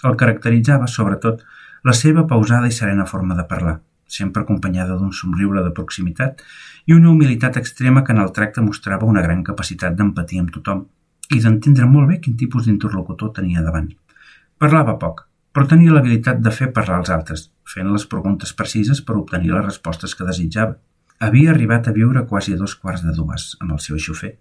El 0.06 0.18
caracteritzava, 0.20 0.88
sobretot, 0.92 1.42
la 1.84 1.96
seva 1.98 2.28
pausada 2.30 2.70
i 2.70 2.76
serena 2.76 3.08
forma 3.10 3.36
de 3.40 3.46
parlar, 3.50 3.80
sempre 4.08 4.44
acompanyada 4.44 5.00
d'un 5.00 5.12
somriure 5.18 5.64
de 5.66 5.74
proximitat 5.76 6.44
i 6.86 6.94
una 6.94 7.10
humilitat 7.10 7.58
extrema 7.58 8.04
que 8.04 8.14
en 8.14 8.22
el 8.24 8.32
tracte 8.38 8.62
mostrava 8.62 9.10
una 9.10 9.26
gran 9.26 9.42
capacitat 9.50 9.98
d'empatia 9.98 10.44
amb 10.44 10.54
tothom 10.54 10.86
i 11.34 11.42
d'entendre 11.42 11.90
molt 11.90 12.12
bé 12.12 12.20
quin 12.22 12.38
tipus 12.38 12.68
d'interlocutor 12.68 13.34
tenia 13.40 13.66
davant. 13.66 13.90
Parlava 14.62 15.00
poc, 15.02 15.26
però 15.54 15.68
tenia 15.70 15.94
l'habilitat 15.96 16.40
de 16.44 16.52
fer 16.54 16.70
parlar 16.76 17.02
als 17.02 17.12
altres, 17.18 17.50
fent 17.74 17.90
les 17.92 18.06
preguntes 18.14 18.54
precises 18.54 19.02
per 19.02 19.18
obtenir 19.18 19.54
les 19.54 19.66
respostes 19.66 20.14
que 20.16 20.28
desitjava. 20.30 20.78
Havia 21.20 21.52
arribat 21.52 21.88
a 21.88 21.94
viure 21.96 22.28
quasi 22.30 22.54
a 22.54 22.60
dos 22.60 22.76
quarts 22.76 23.04
de 23.06 23.14
dues 23.18 23.54
amb 23.62 23.74
el 23.76 23.82
seu 23.82 23.98
xofer, 23.98 24.36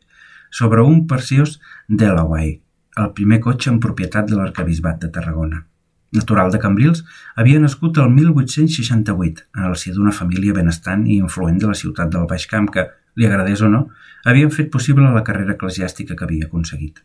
sobre 0.53 0.83
un 0.85 1.07
Perseus 1.09 1.59
Delaware, 1.89 2.61
el 3.01 3.13
primer 3.17 3.41
cotxe 3.41 3.71
en 3.73 3.81
propietat 3.81 4.29
de 4.29 4.37
l'arcabisbat 4.37 5.01
de 5.01 5.09
Tarragona. 5.11 5.65
Natural 6.13 6.53
de 6.53 6.61
Cambrils, 6.61 7.07
havia 7.41 7.61
nascut 7.61 7.97
el 7.99 8.11
1868 8.13 9.47
en 9.57 9.71
el 9.71 9.79
si 9.81 9.95
d'una 9.97 10.13
família 10.13 10.53
benestant 10.53 11.07
i 11.09 11.17
influent 11.17 11.57
de 11.63 11.71
la 11.71 11.79
ciutat 11.79 12.13
del 12.13 12.29
Baix 12.29 12.45
Camp 12.51 12.69
que, 12.75 12.85
li 13.17 13.27
agradés 13.29 13.63
o 13.65 13.71
no, 13.73 13.87
havien 14.29 14.53
fet 14.53 14.69
possible 14.73 15.09
la 15.09 15.25
carrera 15.25 15.57
eclesiàstica 15.57 16.17
que 16.17 16.29
havia 16.29 16.51
aconseguit. 16.51 17.01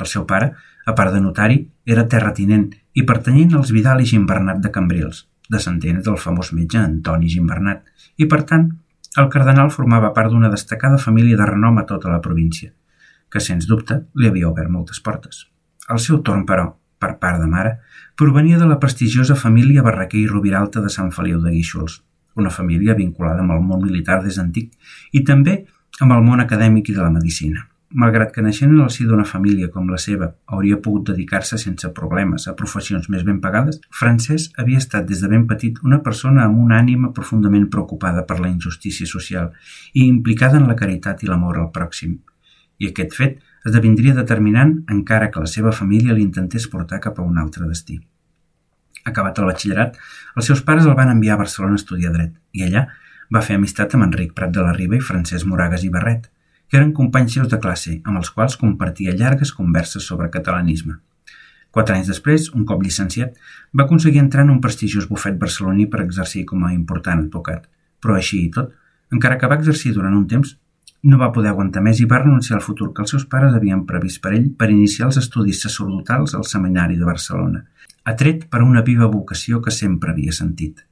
El 0.00 0.08
seu 0.08 0.24
pare, 0.30 0.54
a 0.86 0.94
part 0.96 1.12
de 1.12 1.20
notari, 1.20 1.60
era 1.84 2.08
terratinent 2.08 2.70
i 2.96 3.04
pertanyent 3.04 3.56
als 3.58 3.72
Vidal 3.74 4.00
i 4.00 4.08
Gimbernat 4.08 4.64
de 4.64 4.72
Cambrils, 4.72 5.26
descendents 5.52 6.04
del 6.08 6.16
famós 6.16 6.54
metge 6.56 6.80
Antoni 6.80 7.28
Gimbernat, 7.28 7.84
i 8.16 8.28
per 8.32 8.44
tant 8.48 8.68
el 9.20 9.28
cardenal 9.32 9.72
formava 9.74 10.12
part 10.16 10.32
d'una 10.32 10.50
destacada 10.52 11.00
família 11.04 11.36
de 11.36 11.46
renom 11.48 11.80
a 11.80 11.86
tota 11.88 12.12
la 12.12 12.20
província, 12.24 12.72
que, 13.30 13.40
sens 13.44 13.68
dubte, 13.68 14.02
li 14.14 14.28
havia 14.28 14.48
obert 14.48 14.72
moltes 14.72 15.00
portes. 15.04 15.46
El 15.88 16.00
seu 16.04 16.20
torn, 16.24 16.44
però, 16.48 16.68
per 16.98 17.14
part 17.22 17.40
de 17.40 17.46
mare, 17.46 17.78
provenia 18.18 18.58
de 18.58 18.66
la 18.66 18.78
prestigiosa 18.82 19.36
família 19.36 19.84
Barraquer 19.86 20.20
i 20.24 20.28
Rubiralta 20.28 20.82
de 20.84 20.90
Sant 20.92 21.12
Feliu 21.14 21.40
de 21.40 21.54
Guíxols, 21.54 22.02
una 22.38 22.50
família 22.50 22.94
vinculada 22.98 23.42
amb 23.44 23.56
el 23.56 23.64
món 23.64 23.82
militar 23.86 24.20
des 24.24 24.38
d'antic 24.38 24.72
i 25.12 25.24
també 25.24 25.64
amb 26.00 26.14
el 26.14 26.22
món 26.26 26.40
acadèmic 26.44 26.90
i 26.90 26.96
de 26.96 27.02
la 27.02 27.10
medicina. 27.14 27.66
Malgrat 27.88 28.34
que 28.34 28.42
naixent 28.44 28.74
en 28.74 28.82
el 28.84 28.90
si 28.92 29.06
d'una 29.08 29.24
família 29.24 29.70
com 29.72 29.86
la 29.88 29.96
seva 30.02 30.26
hauria 30.52 30.76
pogut 30.84 31.06
dedicar-se 31.08 31.56
sense 31.62 31.88
problemes 31.96 32.44
a 32.46 32.52
professions 32.56 33.08
més 33.08 33.24
ben 33.24 33.38
pagades, 33.40 33.78
Francesc 34.00 34.60
havia 34.60 34.82
estat 34.82 35.06
des 35.08 35.22
de 35.24 35.30
ben 35.32 35.46
petit 35.48 35.80
una 35.82 36.02
persona 36.04 36.44
amb 36.44 36.60
una 36.60 36.82
ànima 36.82 37.14
profundament 37.16 37.70
preocupada 37.72 38.26
per 38.28 38.40
la 38.42 38.50
injustícia 38.52 39.08
social 39.08 39.54
i 39.94 40.04
implicada 40.04 40.60
en 40.60 40.68
la 40.68 40.76
caritat 40.76 41.24
i 41.24 41.30
l'amor 41.32 41.62
al 41.62 41.72
pròxim. 41.72 42.18
I 42.78 42.90
aquest 42.90 43.16
fet 43.18 43.40
esdevindria 43.66 44.14
determinant 44.14 44.76
encara 44.94 45.30
que 45.34 45.42
la 45.42 45.50
seva 45.50 45.72
família 45.74 46.14
l'intentés 46.14 46.68
portar 46.70 47.00
cap 47.04 47.18
a 47.18 47.26
un 47.26 47.38
altre 47.42 47.66
destí. 47.66 47.98
Acabat 49.08 49.38
el 49.38 49.48
batxillerat, 49.48 49.98
els 50.36 50.48
seus 50.50 50.62
pares 50.62 50.86
el 50.86 50.96
van 50.98 51.10
enviar 51.12 51.36
a 51.36 51.42
Barcelona 51.42 51.78
a 51.78 51.82
estudiar 51.82 52.12
dret 52.14 52.34
i 52.52 52.64
allà 52.66 52.86
va 53.34 53.44
fer 53.44 53.58
amistat 53.58 53.94
amb 53.94 54.06
Enric 54.08 54.34
Prat 54.36 54.52
de 54.54 54.64
la 54.64 54.74
Riba 54.76 54.96
i 54.96 55.04
Francesc 55.04 55.46
Moragas 55.48 55.84
i 55.84 55.92
Barret, 55.92 56.30
que 56.68 56.78
eren 56.80 56.94
companys 56.96 57.34
seus 57.36 57.48
de 57.52 57.58
classe, 57.60 57.98
amb 58.04 58.20
els 58.20 58.30
quals 58.32 58.56
compartia 58.60 59.14
llargues 59.16 59.52
converses 59.56 60.04
sobre 60.04 60.30
catalanisme. 60.32 60.98
Quatre 61.72 61.96
anys 61.96 62.08
després, 62.08 62.48
un 62.56 62.64
cop 62.68 62.82
llicenciat, 62.84 63.36
va 63.76 63.84
aconseguir 63.84 64.22
entrar 64.22 64.44
en 64.46 64.54
un 64.54 64.60
prestigiós 64.64 65.08
bufet 65.08 65.36
barceloní 65.40 65.88
per 65.92 66.00
exercir 66.04 66.46
com 66.48 66.64
a 66.64 66.72
important 66.72 67.20
advocat. 67.26 67.68
Però 68.00 68.16
així 68.16 68.40
i 68.46 68.50
tot, 68.54 68.72
encara 69.12 69.36
que 69.40 69.50
va 69.50 69.58
exercir 69.60 69.92
durant 69.96 70.16
un 70.16 70.26
temps, 70.28 70.54
no 71.02 71.18
va 71.18 71.30
poder 71.32 71.50
aguantar 71.52 71.82
més 71.84 72.00
i 72.02 72.06
va 72.10 72.18
renunciar 72.22 72.56
al 72.58 72.64
futur 72.64 72.90
que 72.94 73.04
els 73.04 73.12
seus 73.14 73.24
pares 73.30 73.54
havien 73.54 73.84
previst 73.86 74.20
per 74.22 74.32
ell 74.34 74.48
per 74.58 74.70
iniciar 74.72 75.06
els 75.08 75.18
estudis 75.20 75.62
sacerdotals 75.62 76.34
al 76.34 76.44
Seminari 76.44 76.98
de 76.98 77.06
Barcelona, 77.06 77.62
atret 78.04 78.48
per 78.50 78.64
una 78.64 78.82
viva 78.82 79.06
vocació 79.12 79.62
que 79.62 79.74
sempre 79.74 80.10
havia 80.10 80.34
sentit. 80.34 80.82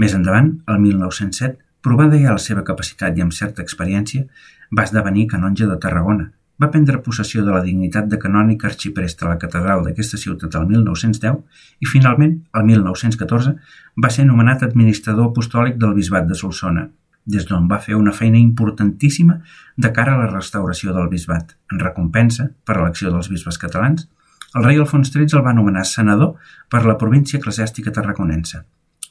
Més 0.00 0.14
endavant, 0.16 0.48
el 0.66 0.80
1907, 0.80 1.58
provada 1.84 2.18
ja 2.20 2.32
la 2.32 2.40
seva 2.40 2.64
capacitat 2.64 3.18
i 3.18 3.22
amb 3.26 3.36
certa 3.36 3.62
experiència, 3.62 4.24
va 4.72 4.88
esdevenir 4.88 5.28
canonge 5.28 5.68
de 5.68 5.76
Tarragona. 5.78 6.30
Va 6.62 6.70
prendre 6.70 7.02
possessió 7.02 7.42
de 7.44 7.50
la 7.52 7.62
dignitat 7.62 8.08
de 8.08 8.18
canònic 8.22 8.64
arxiprest 8.64 9.22
a 9.22 9.28
la 9.28 9.38
catedral 9.42 9.82
d'aquesta 9.84 10.18
ciutat 10.24 10.54
el 10.54 10.68
1910 10.70 11.40
i 11.82 11.90
finalment, 11.90 12.36
el 12.54 12.68
1914, 12.70 13.56
va 14.02 14.10
ser 14.16 14.24
nomenat 14.24 14.62
administrador 14.62 15.32
apostòlic 15.32 15.76
del 15.82 15.96
bisbat 15.98 16.30
de 16.30 16.38
Solsona, 16.38 16.86
des 17.24 17.46
d'on 17.48 17.68
va 17.68 17.80
fer 17.80 17.96
una 17.96 18.12
feina 18.12 18.38
importantíssima 18.38 19.38
de 19.76 19.90
cara 19.92 20.14
a 20.14 20.20
la 20.20 20.30
restauració 20.30 20.92
del 20.92 21.08
bisbat. 21.08 21.56
En 21.72 21.80
recompensa, 21.80 22.50
per 22.64 22.76
l'elecció 22.76 23.10
dels 23.10 23.30
bisbes 23.32 23.58
catalans, 23.58 24.08
el 24.54 24.64
rei 24.64 24.78
Alfons 24.78 25.10
XIII 25.10 25.38
el 25.38 25.44
va 25.46 25.56
nomenar 25.56 25.84
senador 25.88 26.36
per 26.70 26.84
la 26.84 26.98
província 26.98 27.40
eclesiàstica 27.40 27.92
tarraconense. 27.92 28.62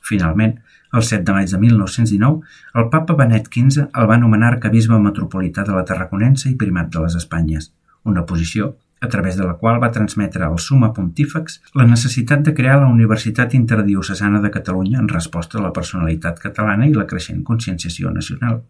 Finalment, 0.04 0.58
el 0.94 1.04
7 1.04 1.24
de 1.26 1.34
maig 1.36 1.50
de 1.50 1.58
1919, 1.60 2.42
el 2.80 2.90
papa 2.94 3.16
Benet 3.20 3.48
XV 3.50 3.88
el 3.88 4.10
va 4.10 4.20
nomenar 4.20 4.52
arcabisbe 4.54 5.00
metropolità 5.00 5.64
de 5.68 5.76
la 5.76 5.86
Tarraconense 5.88 6.50
i 6.52 6.58
primat 6.60 6.92
de 6.94 7.04
les 7.04 7.16
Espanyes, 7.20 7.72
una 8.04 8.26
posició 8.30 8.76
a 9.04 9.10
través 9.10 9.36
de 9.36 9.44
la 9.44 9.58
qual 9.60 9.82
va 9.84 9.92
transmetre 9.92 10.46
al 10.46 10.60
Suma 10.66 10.94
Pontífex 10.96 11.60
la 11.80 11.88
necessitat 11.90 12.46
de 12.48 12.54
crear 12.56 12.78
la 12.82 12.92
Universitat 12.92 13.54
Interdiocesana 13.60 14.40
de 14.40 14.52
Catalunya 14.52 15.02
en 15.04 15.10
resposta 15.12 15.60
a 15.60 15.66
la 15.66 15.74
personalitat 15.76 16.40
catalana 16.40 16.88
i 16.88 16.96
la 16.96 17.10
creixent 17.10 17.44
conscienciació 17.44 18.16
nacional. 18.16 18.62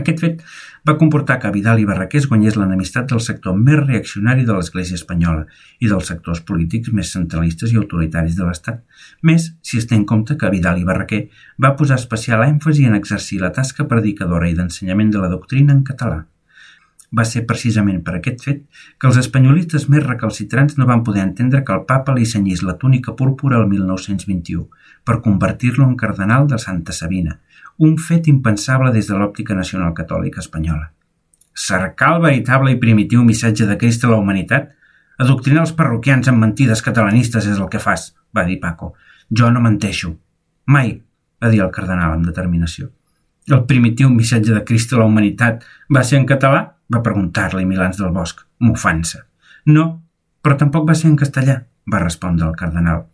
Aquest 0.00 0.20
fet 0.22 0.42
va 0.88 0.96
comportar 1.00 1.38
que 1.42 1.50
Vidal 1.54 1.80
i 1.82 1.86
Barraqués 1.88 2.28
guanyés 2.30 2.56
l'enemistat 2.60 3.08
del 3.10 3.22
sector 3.24 3.56
més 3.58 3.80
reaccionari 3.80 4.44
de 4.48 4.56
l'Església 4.56 4.98
espanyola 5.00 5.46
i 5.80 5.88
dels 5.90 6.10
sectors 6.12 6.42
polítics 6.50 6.92
més 6.98 7.10
centralistes 7.16 7.72
i 7.72 7.80
autoritaris 7.80 8.36
de 8.38 8.46
l'Estat, 8.46 8.82
més 9.30 9.50
si 9.66 9.80
es 9.80 9.88
té 9.90 9.96
en 9.98 10.04
compte 10.12 10.36
que 10.36 10.52
Vidal 10.52 10.78
i 10.80 10.86
Barraquer 10.90 11.22
va 11.64 11.74
posar 11.80 11.98
especial 11.98 12.44
èmfasi 12.46 12.86
en 12.86 13.00
exercir 13.00 13.40
la 13.40 13.54
tasca 13.56 13.88
predicadora 13.88 14.52
i 14.52 14.58
d'ensenyament 14.60 15.16
de 15.16 15.24
la 15.24 15.32
doctrina 15.32 15.74
en 15.76 15.82
català. 15.92 16.26
Va 17.18 17.24
ser 17.26 17.42
precisament 17.46 18.04
per 18.06 18.14
aquest 18.16 18.44
fet 18.46 18.60
que 18.98 19.08
els 19.08 19.18
espanyolistes 19.18 19.88
més 19.90 20.04
recalcitrants 20.04 20.76
no 20.78 20.86
van 20.86 21.02
poder 21.06 21.24
entendre 21.26 21.64
que 21.66 21.74
el 21.74 21.82
papa 21.88 22.14
li 22.14 22.26
senyís 22.32 22.62
la 22.62 22.76
túnica 22.78 23.16
púrpura 23.18 23.58
el 23.58 23.66
1921 23.72 24.68
per 25.04 25.18
convertir-lo 25.24 25.88
en 25.88 25.96
cardenal 25.98 26.46
de 26.46 26.58
Santa 26.62 26.94
Sabina, 26.94 27.40
un 27.78 27.96
fet 27.98 28.28
impensable 28.30 28.92
des 28.94 29.10
de 29.10 29.18
l'òptica 29.18 29.56
nacional 29.58 29.94
catòlica 29.96 30.44
espanyola. 30.44 30.92
Cercar 31.54 32.14
el 32.14 32.22
veritable 32.22 32.76
i 32.76 32.78
primitiu 32.78 33.24
missatge 33.26 33.66
de 33.66 33.76
Crist 33.80 34.04
a 34.04 34.12
la 34.12 34.20
humanitat? 34.22 34.70
Adoctrinar 35.18 35.66
els 35.66 35.74
parroquians 35.76 36.30
amb 36.30 36.44
mentides 36.44 36.82
catalanistes 36.86 37.46
és 37.50 37.58
el 37.58 37.68
que 37.72 37.82
fas, 37.82 38.12
va 38.36 38.46
dir 38.46 38.60
Paco. 38.60 38.94
Jo 39.30 39.50
no 39.50 39.60
menteixo. 39.60 40.14
Mai, 40.66 40.94
va 41.42 41.50
dir 41.50 41.60
el 41.64 41.72
cardenal 41.74 42.14
amb 42.14 42.26
determinació. 42.28 42.90
El 43.50 43.64
primitiu 43.66 44.10
missatge 44.14 44.54
de 44.54 44.62
Crist 44.64 44.92
a 44.94 45.00
la 45.00 45.08
humanitat 45.10 45.64
va 45.90 46.04
ser 46.06 46.20
en 46.20 46.28
català? 46.28 46.62
Va 46.92 47.02
preguntar-li 47.06 47.66
Milans 47.66 47.98
del 48.00 48.12
Bosc, 48.14 48.42
mofant-se. 48.58 49.22
No, 49.66 49.86
però 50.42 50.56
tampoc 50.58 50.88
va 50.88 50.96
ser 50.98 51.10
en 51.10 51.18
castellà, 51.20 51.60
va 51.92 52.02
respondre 52.02 52.48
el 52.48 52.56
cardenal. 52.56 53.04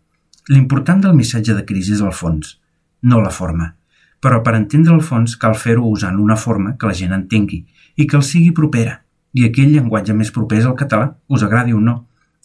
L'important 0.49 1.03
del 1.03 1.17
missatge 1.19 1.57
de 1.57 1.65
crisi 1.67 1.97
és 1.97 2.03
el 2.05 2.15
fons, 2.15 2.57
no 3.03 3.21
la 3.21 3.33
forma. 3.35 3.73
Però 4.23 4.41
per 4.43 4.55
entendre 4.57 4.95
el 4.95 5.03
fons 5.05 5.37
cal 5.43 5.57
fer-ho 5.59 5.89
usant 5.91 6.21
una 6.23 6.37
forma 6.41 6.77
que 6.79 6.89
la 6.89 6.97
gent 6.97 7.15
entengui 7.17 7.65
i 7.97 8.07
que 8.07 8.17
el 8.19 8.25
sigui 8.25 8.53
propera. 8.57 9.01
I 9.37 9.49
aquell 9.49 9.75
llenguatge 9.75 10.15
més 10.17 10.33
proper 10.33 10.63
és 10.63 10.69
el 10.71 10.77
català, 10.79 11.11
us 11.29 11.45
agradi 11.45 11.75
o 11.77 11.81
no. 11.83 11.99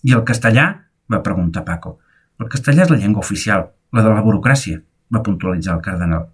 I 0.03 0.17
el 0.17 0.25
castellà? 0.27 0.67
va 1.11 1.23
preguntar 1.23 1.65
Paco. 1.67 1.99
El 2.39 2.49
castellà 2.51 2.85
és 2.85 2.91
la 2.91 2.97
llengua 2.97 3.21
oficial, 3.21 3.67
la 3.93 4.03
de 4.03 4.11
la 4.11 4.23
burocràcia, 4.25 4.81
va 5.13 5.23
puntualitzar 5.23 5.75
el 5.77 5.83
cardenal. 5.85 6.30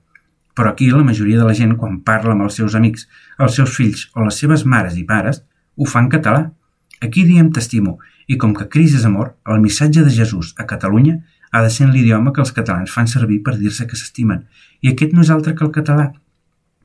Però 0.57 0.71
aquí 0.73 0.89
la 0.89 1.05
majoria 1.05 1.37
de 1.37 1.45
la 1.45 1.53
gent, 1.53 1.75
quan 1.77 1.99
parla 2.01 2.33
amb 2.33 2.47
els 2.47 2.57
seus 2.57 2.75
amics, 2.75 3.05
els 3.37 3.57
seus 3.59 3.75
fills 3.77 4.07
o 4.15 4.25
les 4.25 4.39
seves 4.41 4.65
mares 4.65 4.97
i 4.97 5.05
pares, 5.05 5.43
ho 5.77 5.85
fa 5.85 6.01
en 6.01 6.09
català. 6.09 6.47
Aquí 7.05 7.27
diem 7.29 7.51
t'estimo, 7.53 7.99
i 8.25 8.37
com 8.41 8.55
que 8.57 8.65
Cris 8.73 8.95
és 8.97 9.05
amor, 9.05 9.35
el 9.45 9.61
missatge 9.61 10.01
de 10.03 10.13
Jesús 10.13 10.55
a 10.57 10.65
Catalunya 10.65 11.19
ha 11.51 11.61
de 11.63 11.69
ser 11.69 11.85
en 11.85 11.93
l'idioma 11.93 12.33
que 12.33 12.41
els 12.41 12.51
catalans 12.55 12.91
fan 12.91 13.07
servir 13.07 13.43
per 13.45 13.55
dir-se 13.59 13.85
que 13.87 13.99
s'estimen, 13.99 14.43
i 14.81 14.91
aquest 14.91 15.13
no 15.13 15.21
és 15.21 15.31
altre 15.31 15.53
que 15.55 15.63
el 15.67 15.71
català. 15.77 16.09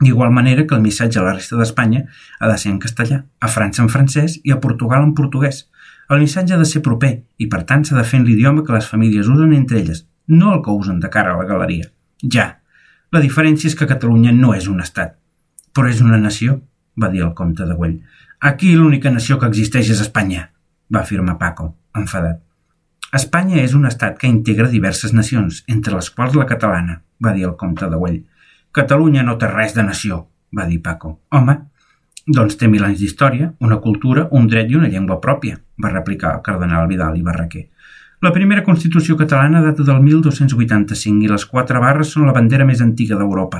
D'igual 0.03 0.31
manera 0.35 0.65
que 0.67 0.75
el 0.75 0.85
missatge 0.85 1.19
a 1.19 1.25
la 1.25 1.33
resta 1.33 1.57
d'Espanya 1.57 2.05
ha 2.39 2.47
de 2.49 2.57
ser 2.61 2.71
en 2.71 2.79
castellà, 2.85 3.23
a 3.39 3.49
França 3.51 3.83
en 3.83 3.91
francès 3.91 4.39
i 4.43 4.53
a 4.53 4.59
Portugal 4.63 5.03
en 5.03 5.13
portuguès. 5.17 5.65
El 6.09 6.23
missatge 6.23 6.55
ha 6.55 6.61
de 6.61 6.69
ser 6.69 6.81
proper 6.85 7.13
i, 7.37 7.47
per 7.49 7.63
tant, 7.69 7.85
s'ha 7.85 7.97
de 7.97 8.07
fer 8.07 8.21
en 8.21 8.25
l'idioma 8.27 8.63
que 8.63 8.75
les 8.75 8.89
famílies 8.89 9.29
usen 9.31 9.53
entre 9.57 9.79
elles, 9.81 10.05
no 10.27 10.53
el 10.55 10.61
que 10.63 10.71
usen 10.71 10.99
de 10.99 11.09
cara 11.09 11.33
a 11.33 11.39
la 11.39 11.47
galeria. 11.49 11.91
Ja, 12.23 12.62
la 13.13 13.21
diferència 13.21 13.69
és 13.69 13.75
que 13.77 13.89
Catalunya 13.89 14.31
no 14.33 14.55
és 14.57 14.67
un 14.71 14.81
estat, 14.81 15.13
però 15.73 15.89
és 15.89 16.01
una 16.01 16.17
nació, 16.17 16.57
va 16.97 17.11
dir 17.13 17.21
el 17.21 17.35
comte 17.37 17.67
de 17.69 17.75
Güell. 17.77 17.99
Aquí 18.41 18.73
l'única 18.75 19.11
nació 19.13 19.37
que 19.39 19.49
existeix 19.51 19.91
és 19.93 20.01
Espanya, 20.01 20.47
va 20.93 21.03
afirmar 21.05 21.37
Paco, 21.37 21.75
enfadat. 21.93 22.41
Espanya 23.13 23.61
és 23.61 23.75
un 23.77 23.85
estat 23.85 24.17
que 24.17 24.29
integra 24.29 24.65
diverses 24.69 25.13
nacions, 25.13 25.61
entre 25.69 25.93
les 25.93 26.09
quals 26.09 26.33
la 26.35 26.47
catalana, 26.49 27.03
va 27.23 27.35
dir 27.37 27.45
el 27.45 27.53
comte 27.55 27.89
de 27.89 27.99
Güell. 28.01 28.23
Catalunya 28.73 29.21
no 29.21 29.37
té 29.37 29.51
res 29.51 29.77
de 29.77 29.85
nació, 29.85 30.23
va 30.49 30.65
dir 30.65 30.81
Paco. 30.81 31.19
Home, 31.29 31.59
doncs 32.25 32.57
té 32.57 32.67
mil 32.71 32.83
anys 32.87 32.97
d'història, 33.03 33.51
una 33.61 33.77
cultura, 33.83 34.25
un 34.31 34.49
dret 34.49 34.73
i 34.73 34.79
una 34.79 34.89
llengua 34.89 35.19
pròpia, 35.21 35.59
va 35.77 35.93
replicar 35.93 36.33
el 36.33 36.41
cardenal 36.41 36.89
Vidal 36.89 37.17
i 37.19 37.21
Barraquer. 37.21 37.67
La 38.23 38.31
primera 38.31 38.61
Constitució 38.63 39.17
catalana 39.19 39.59
data 39.59 39.83
del 39.83 39.97
1285 39.99 41.25
i 41.25 41.27
les 41.27 41.43
quatre 41.43 41.79
barres 41.83 42.13
són 42.15 42.23
la 42.29 42.35
bandera 42.37 42.63
més 42.63 42.79
antiga 42.85 43.17
d'Europa, 43.19 43.59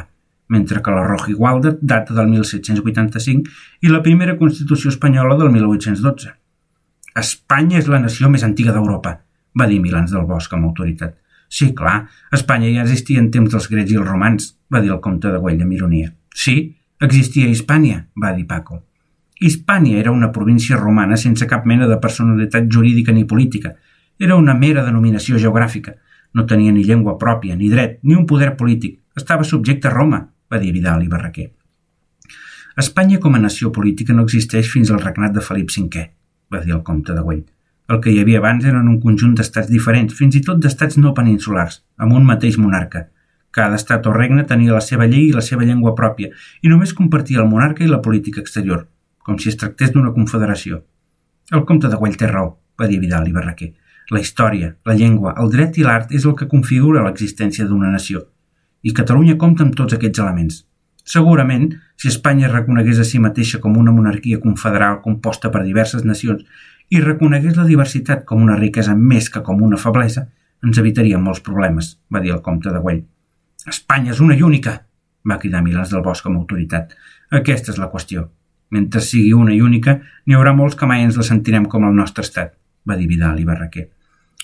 mentre 0.55 0.79
que 0.85 0.93
la 0.95 1.01
Rojigualda 1.03 1.73
data 1.81 2.15
del 2.15 2.29
1785 2.31 3.83
i 3.83 3.91
la 3.91 3.99
primera 4.05 4.37
Constitució 4.39 4.93
espanyola 4.93 5.35
del 5.41 5.51
1812. 5.51 6.31
Espanya 7.19 7.81
és 7.81 7.91
la 7.91 7.99
nació 8.05 8.31
més 8.31 8.47
antiga 8.47 8.71
d'Europa, 8.71 9.17
va 9.59 9.67
dir 9.67 9.81
Milans 9.83 10.15
del 10.15 10.23
Bosc 10.31 10.55
amb 10.55 10.71
autoritat. 10.71 11.19
Sí, 11.51 11.73
clar, 11.75 11.97
Espanya 12.31 12.71
ja 12.71 12.87
existia 12.87 13.19
en 13.19 13.33
temps 13.35 13.51
dels 13.51 13.67
grecs 13.67 13.91
i 13.91 13.99
els 13.99 14.07
romans, 14.07 14.47
va 14.71 14.79
dir 14.79 14.95
el 14.95 15.03
comte 15.03 15.27
de 15.27 15.43
Güell 15.43 15.67
amb 15.67 15.75
ironia. 15.75 16.15
Sí, 16.31 16.59
existia 17.03 17.51
Hispània, 17.51 18.05
va 18.15 18.31
dir 18.31 18.47
Paco. 18.47 18.79
Hispània 19.43 19.99
era 19.99 20.15
una 20.15 20.31
província 20.31 20.79
romana 20.79 21.19
sense 21.19 21.51
cap 21.51 21.67
mena 21.67 21.91
de 21.91 21.99
personalitat 21.99 22.71
jurídica 22.71 23.11
ni 23.11 23.27
política, 23.27 23.75
era 24.23 24.37
una 24.39 24.55
mera 24.55 24.85
denominació 24.85 25.39
geogràfica. 25.41 25.97
No 26.33 26.47
tenia 26.49 26.71
ni 26.71 26.83
llengua 26.87 27.17
pròpia, 27.21 27.55
ni 27.55 27.69
dret, 27.69 27.99
ni 28.03 28.15
un 28.15 28.25
poder 28.25 28.55
polític. 28.57 28.99
Estava 29.19 29.43
subjecte 29.43 29.89
a 29.89 29.93
Roma, 29.93 30.23
va 30.49 30.59
dir 30.61 30.71
Vidal 30.73 31.03
i 31.03 31.11
Barraquer. 31.11 31.51
Espanya 32.83 33.19
com 33.21 33.35
a 33.35 33.41
nació 33.41 33.71
política 33.71 34.13
no 34.17 34.23
existeix 34.25 34.69
fins 34.71 34.89
al 34.89 35.01
regnat 35.03 35.35
de 35.35 35.43
Felip 35.45 35.69
V, 35.69 36.05
va 36.49 36.61
dir 36.63 36.73
el 36.73 36.81
comte 36.81 37.13
de 37.13 37.21
Güell. 37.21 37.43
El 37.93 37.99
que 38.01 38.09
hi 38.09 38.21
havia 38.21 38.39
abans 38.39 38.65
eren 38.65 38.87
un 38.87 38.99
conjunt 39.03 39.35
d'estats 39.37 39.69
diferents, 39.69 40.15
fins 40.17 40.39
i 40.39 40.41
tot 40.41 40.61
d'estats 40.63 40.97
no 40.97 41.13
peninsulars, 41.13 41.83
amb 41.97 42.15
un 42.17 42.25
mateix 42.25 42.57
monarca. 42.57 43.09
Cada 43.51 43.77
estat 43.77 44.07
o 44.09 44.13
regne 44.15 44.47
tenia 44.49 44.73
la 44.73 44.81
seva 44.81 45.05
llei 45.05 45.27
i 45.27 45.35
la 45.35 45.43
seva 45.45 45.67
llengua 45.67 45.93
pròpia, 45.99 46.31
i 46.63 46.71
només 46.71 46.95
compartia 46.97 47.43
el 47.43 47.51
monarca 47.51 47.83
i 47.83 47.91
la 47.91 48.01
política 48.01 48.41
exterior, 48.41 48.87
com 49.19 49.37
si 49.37 49.51
es 49.51 49.59
tractés 49.59 49.93
d'una 49.93 50.15
confederació. 50.15 50.81
El 51.51 51.65
comte 51.69 51.91
de 51.91 51.99
Güell 51.99 52.17
té 52.17 52.31
raó, 52.31 52.55
va 52.79 52.89
dir 52.89 52.97
Vidal 53.03 53.29
i 53.29 53.35
Barraquer. 53.35 53.73
La 54.11 54.19
història, 54.19 54.73
la 54.85 54.95
llengua, 54.99 55.33
el 55.39 55.49
dret 55.51 55.77
i 55.79 55.83
l'art 55.85 56.11
és 56.11 56.25
el 56.27 56.35
que 56.35 56.49
configura 56.51 57.03
l'existència 57.05 57.65
d'una 57.67 57.91
nació. 57.91 58.25
I 58.83 58.91
Catalunya 58.91 59.37
compta 59.39 59.63
amb 59.63 59.75
tots 59.79 59.95
aquests 59.95 60.19
elements. 60.19 60.63
Segurament, 61.07 61.69
si 61.99 62.09
Espanya 62.11 62.49
reconegués 62.51 62.99
a 62.99 63.07
si 63.07 63.19
mateixa 63.23 63.59
com 63.63 63.77
una 63.79 63.93
monarquia 63.95 64.41
confederal 64.43 64.99
composta 65.03 65.51
per 65.51 65.63
diverses 65.63 66.03
nacions 66.03 66.43
i 66.91 66.99
reconegués 67.03 67.55
la 67.59 67.67
diversitat 67.67 68.25
com 68.27 68.43
una 68.43 68.57
riquesa 68.59 68.95
més 68.95 69.29
que 69.31 69.43
com 69.43 69.61
una 69.63 69.79
feblesa, 69.79 70.25
ens 70.63 70.79
evitaríem 70.79 71.23
molts 71.23 71.43
problemes, 71.43 71.97
va 72.13 72.19
dir 72.23 72.33
el 72.35 72.41
comte 72.43 72.71
de 72.71 72.79
Güell. 72.79 73.03
Espanya 73.67 74.11
és 74.11 74.19
una 74.23 74.35
i 74.35 74.43
única, 74.43 74.81
va 75.27 75.39
cridar 75.39 75.63
Milans 75.63 75.91
del 75.91 76.03
Bosc 76.03 76.27
amb 76.27 76.39
autoritat. 76.41 76.91
Aquesta 77.31 77.71
és 77.71 77.79
la 77.79 77.91
qüestió. 77.91 78.27
Mentre 78.71 79.03
sigui 79.03 79.31
una 79.35 79.55
i 79.55 79.61
única, 79.63 79.99
n'hi 80.25 80.35
haurà 80.35 80.51
molts 80.55 80.75
que 80.75 80.87
mai 80.87 81.03
ens 81.07 81.19
la 81.19 81.27
sentirem 81.27 81.69
com 81.71 81.87
el 81.87 81.95
nostre 81.95 82.27
estat 82.27 82.55
va 82.89 82.97
dir 82.99 83.07
Vidal 83.07 83.39
i 83.39 83.47
Barraquer. 83.47 83.89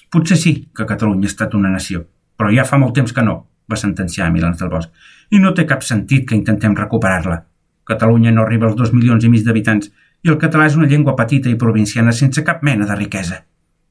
Potser 0.10 0.38
sí 0.38 0.54
que 0.76 0.88
Catalunya 0.90 1.28
ha 1.28 1.34
estat 1.34 1.54
una 1.54 1.70
nació, 1.70 2.06
però 2.38 2.50
ja 2.54 2.66
fa 2.66 2.80
molt 2.82 2.96
temps 2.98 3.14
que 3.14 3.24
no, 3.26 3.36
va 3.70 3.78
sentenciar 3.78 4.32
Milans 4.34 4.58
del 4.62 4.72
Bosc, 4.74 4.90
i 5.30 5.40
no 5.40 5.54
té 5.54 5.66
cap 5.70 5.84
sentit 5.86 6.26
que 6.28 6.38
intentem 6.38 6.76
recuperar-la. 6.78 7.44
Catalunya 7.90 8.32
no 8.34 8.44
arriba 8.46 8.68
als 8.70 8.78
dos 8.78 8.94
milions 8.94 9.26
i 9.26 9.30
mig 9.30 9.46
d'habitants 9.46 9.92
i 10.26 10.32
el 10.32 10.40
català 10.42 10.66
és 10.70 10.76
una 10.78 10.88
llengua 10.90 11.16
petita 11.20 11.50
i 11.50 11.58
provinciana 11.60 12.14
sense 12.16 12.44
cap 12.46 12.64
mena 12.66 12.88
de 12.90 12.98
riquesa. 12.98 13.44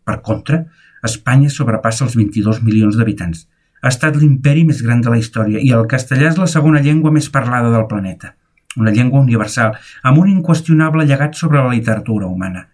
Per 0.04 0.18
contra, 0.26 0.64
Espanya 1.04 1.50
sobrepassa 1.52 2.04
els 2.06 2.16
22 2.18 2.60
milions 2.66 2.98
d'habitants. 2.98 3.46
Ha 3.82 3.92
estat 3.92 4.16
l'imperi 4.18 4.64
més 4.66 4.82
gran 4.82 5.02
de 5.04 5.12
la 5.12 5.18
història 5.20 5.62
i 5.62 5.70
el 5.76 5.86
castellà 5.90 6.32
és 6.32 6.40
la 6.40 6.48
segona 6.50 6.82
llengua 6.82 7.12
més 7.14 7.30
parlada 7.30 7.70
del 7.70 7.86
planeta. 7.90 8.34
Una 8.78 8.90
llengua 8.94 9.22
universal, 9.22 9.76
amb 10.02 10.18
un 10.18 10.32
inqüestionable 10.32 11.06
llegat 11.06 11.38
sobre 11.38 11.62
la 11.62 11.70
literatura 11.70 12.26
humana. 12.26 12.66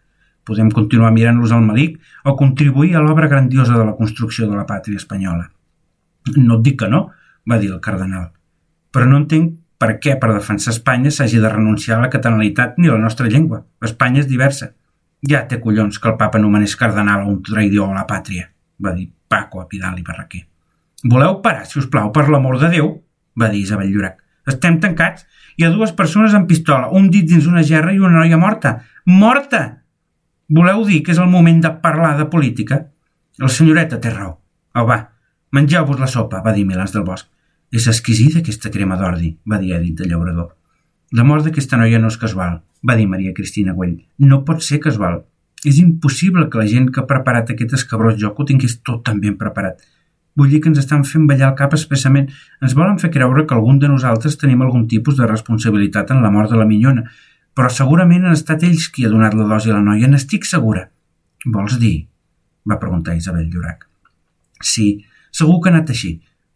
Podem 0.44 0.70
continuar 0.70 1.12
mirant-los 1.14 1.52
al 1.52 1.64
malic 1.64 1.98
o 2.24 2.36
contribuir 2.36 2.94
a 2.96 3.02
l'obra 3.02 3.28
grandiosa 3.28 3.76
de 3.78 3.84
la 3.84 3.96
construcció 3.96 4.48
de 4.50 4.56
la 4.56 4.66
pàtria 4.68 5.00
espanyola. 5.00 5.48
No 6.36 6.58
et 6.58 6.64
dic 6.64 6.78
que 6.80 6.88
no, 6.88 7.06
va 7.48 7.58
dir 7.60 7.70
el 7.72 7.80
cardenal, 7.84 8.30
però 8.92 9.08
no 9.08 9.20
entenc 9.22 9.54
per 9.80 9.98
què 10.00 10.14
per 10.20 10.32
defensar 10.32 10.72
Espanya 10.72 11.10
s'hagi 11.12 11.40
de 11.42 11.50
renunciar 11.52 11.98
a 11.98 12.04
la 12.04 12.10
catalanitat 12.12 12.78
ni 12.78 12.88
a 12.88 12.94
la 12.94 13.02
nostra 13.02 13.28
llengua. 13.28 13.64
Espanya 13.84 14.22
és 14.22 14.30
diversa. 14.30 14.70
Ja 15.28 15.44
té 15.48 15.58
collons 15.60 15.98
que 15.98 16.08
el 16.08 16.18
papa 16.20 16.40
nomenés 16.40 16.76
cardenal 16.76 17.24
a 17.24 17.28
un 17.28 17.40
traïdor 17.44 17.90
a 17.90 17.98
la 17.98 18.08
pàtria, 18.08 18.48
va 18.80 18.92
dir 18.96 19.10
Paco 19.28 19.60
a 19.60 19.68
Pidal 19.68 19.98
i 19.98 20.04
Barraquer. 20.06 20.44
Voleu 21.04 21.40
parar, 21.44 21.66
si 21.68 21.78
us 21.80 21.88
plau, 21.92 22.10
per 22.12 22.28
l'amor 22.28 22.60
de 22.60 22.70
Déu? 22.72 22.90
va 23.40 23.48
dir 23.52 23.64
Isabel 23.64 23.90
Llorac. 23.92 24.20
Estem 24.48 24.78
tancats. 24.80 25.24
Hi 25.56 25.64
ha 25.64 25.72
dues 25.72 25.92
persones 25.96 26.34
amb 26.36 26.48
pistola, 26.48 26.90
un 26.92 27.10
dit 27.10 27.26
dins 27.28 27.46
una 27.50 27.62
gerra 27.62 27.92
i 27.92 28.00
una 28.00 28.20
noia 28.20 28.38
morta. 28.40 28.78
Morta! 29.06 29.83
Voleu 30.48 30.82
dir 30.84 31.02
que 31.02 31.14
és 31.14 31.18
el 31.18 31.30
moment 31.32 31.60
de 31.64 31.70
parlar 31.80 32.18
de 32.18 32.26
política? 32.28 32.82
El 33.40 33.48
senyoreta 33.48 33.96
té 34.00 34.10
raó. 34.12 34.34
Au, 34.76 34.84
va, 34.86 34.98
mengeu-vos 35.56 36.00
la 36.00 36.08
sopa, 36.10 36.42
va 36.44 36.52
dir 36.52 36.66
Milans 36.68 36.92
del 36.92 37.06
Bosc. 37.06 37.30
És 37.72 37.86
exquisida 37.88 38.42
aquesta 38.42 38.70
crema 38.70 38.98
d'ordi, 39.00 39.32
va 39.50 39.58
dir 39.58 39.72
Edith 39.74 40.02
de 40.02 40.10
Llaurador. 40.10 40.52
La 41.16 41.24
mort 41.24 41.46
d'aquesta 41.46 41.78
noia 41.80 41.98
no 41.98 42.10
és 42.12 42.20
casual, 42.20 42.60
va 42.84 42.96
dir 42.98 43.08
Maria 43.08 43.32
Cristina 43.32 43.72
Güell. 43.72 43.96
No 44.18 44.42
pot 44.44 44.60
ser 44.62 44.82
casual. 44.84 45.22
És 45.64 45.80
impossible 45.80 46.50
que 46.50 46.60
la 46.60 46.68
gent 46.68 46.90
que 46.92 47.00
ha 47.00 47.08
preparat 47.08 47.50
aquest 47.50 47.72
escabrós 47.80 48.20
joc 48.20 48.38
ho 48.38 48.44
tingués 48.44 48.82
tot 48.84 49.00
tan 49.06 49.20
ben 49.24 49.38
preparat. 49.40 49.80
Vull 50.36 50.50
dir 50.50 50.60
que 50.60 50.68
ens 50.68 50.80
estan 50.82 51.06
fent 51.08 51.28
ballar 51.30 51.52
el 51.52 51.58
cap 51.58 51.72
expressament. 51.72 52.28
Ens 52.60 52.74
volen 52.76 52.98
fer 53.00 53.10
creure 53.14 53.46
que 53.46 53.54
algun 53.56 53.78
de 53.80 53.88
nosaltres 53.88 54.36
tenim 54.36 54.62
algun 54.62 54.88
tipus 54.90 55.16
de 55.16 55.28
responsabilitat 55.30 56.10
en 56.10 56.20
la 56.22 56.32
mort 56.34 56.50
de 56.50 56.58
la 56.58 56.66
minyona, 56.68 57.06
però 57.54 57.70
segurament 57.70 58.26
han 58.26 58.36
estat 58.36 58.64
ells 58.66 58.88
qui 58.90 59.06
ha 59.06 59.12
donat 59.12 59.34
la 59.38 59.46
dosi 59.50 59.70
a 59.70 59.78
la 59.78 59.84
noia, 59.86 60.10
n'estic 60.10 60.46
segura. 60.48 60.88
Vols 61.46 61.78
dir? 61.78 62.06
va 62.64 62.80
preguntar 62.80 63.14
Isabel 63.16 63.50
Llorac. 63.52 63.84
Sí, 64.64 65.04
segur 65.30 65.58
que 65.60 65.68
ha 65.68 65.74
anat 65.74 65.90
així, 65.92 66.14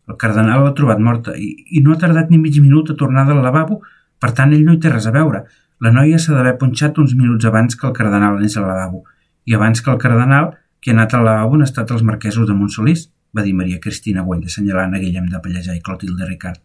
el 0.09 0.17
cardenal 0.17 0.62
l'ha 0.64 0.75
trobat 0.76 1.00
morta 1.05 1.35
i, 1.37 1.50
i 1.76 1.83
no 1.85 1.93
ha 1.93 2.00
tardat 2.00 2.31
ni 2.33 2.38
mig 2.40 2.57
minut 2.64 2.90
a 2.90 2.97
tornar 2.97 3.26
del 3.28 3.43
lavabo, 3.45 3.83
per 4.19 4.31
tant 4.38 4.55
ell 4.57 4.64
no 4.64 4.73
hi 4.73 4.81
té 4.81 4.93
res 4.93 5.07
a 5.07 5.12
veure. 5.12 5.43
La 5.85 5.93
noia 5.95 6.19
s'ha 6.19 6.33
d'haver 6.35 6.57
punxat 6.62 6.97
uns 6.99 7.12
minuts 7.19 7.45
abans 7.47 7.76
que 7.76 7.87
el 7.87 7.93
cardenal 7.99 8.38
anés 8.38 8.57
al 8.57 8.67
lavabo. 8.67 9.05
I 9.45 9.55
abans 9.59 9.85
que 9.85 9.93
el 9.93 10.00
cardenal, 10.00 10.55
qui 10.81 10.90
ha 10.90 10.97
anat 10.97 11.14
al 11.14 11.28
lavabo 11.28 11.59
han 11.59 11.67
estat 11.67 11.93
els 11.95 12.02
marquesos 12.09 12.49
de 12.49 12.57
Montsolís, 12.57 13.11
va 13.37 13.45
dir 13.45 13.52
Maria 13.55 13.78
Cristina 13.85 14.25
Güell, 14.25 14.47
assenyalant 14.49 14.97
a 14.97 15.02
Guillem 15.02 15.28
de 15.28 15.43
Pallejà 15.45 15.76
i 15.76 15.85
Clotilde 15.85 16.26
Ricard. 16.26 16.62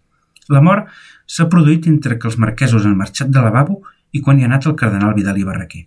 La 0.49 0.63
mort 0.63 0.87
s'ha 1.27 1.49
produït 1.51 1.87
entre 1.91 2.17
que 2.19 2.29
els 2.31 2.39
marquesos 2.39 2.87
han 2.87 2.97
marxat 2.99 3.29
de 3.31 3.43
lavabo 3.43 3.81
i 4.13 4.21
quan 4.21 4.39
hi 4.39 4.45
ha 4.45 4.49
anat 4.51 4.67
el 4.69 4.77
cardenal 4.79 5.15
Vidal 5.17 5.39
i 5.41 5.45
Barraquer. 5.47 5.83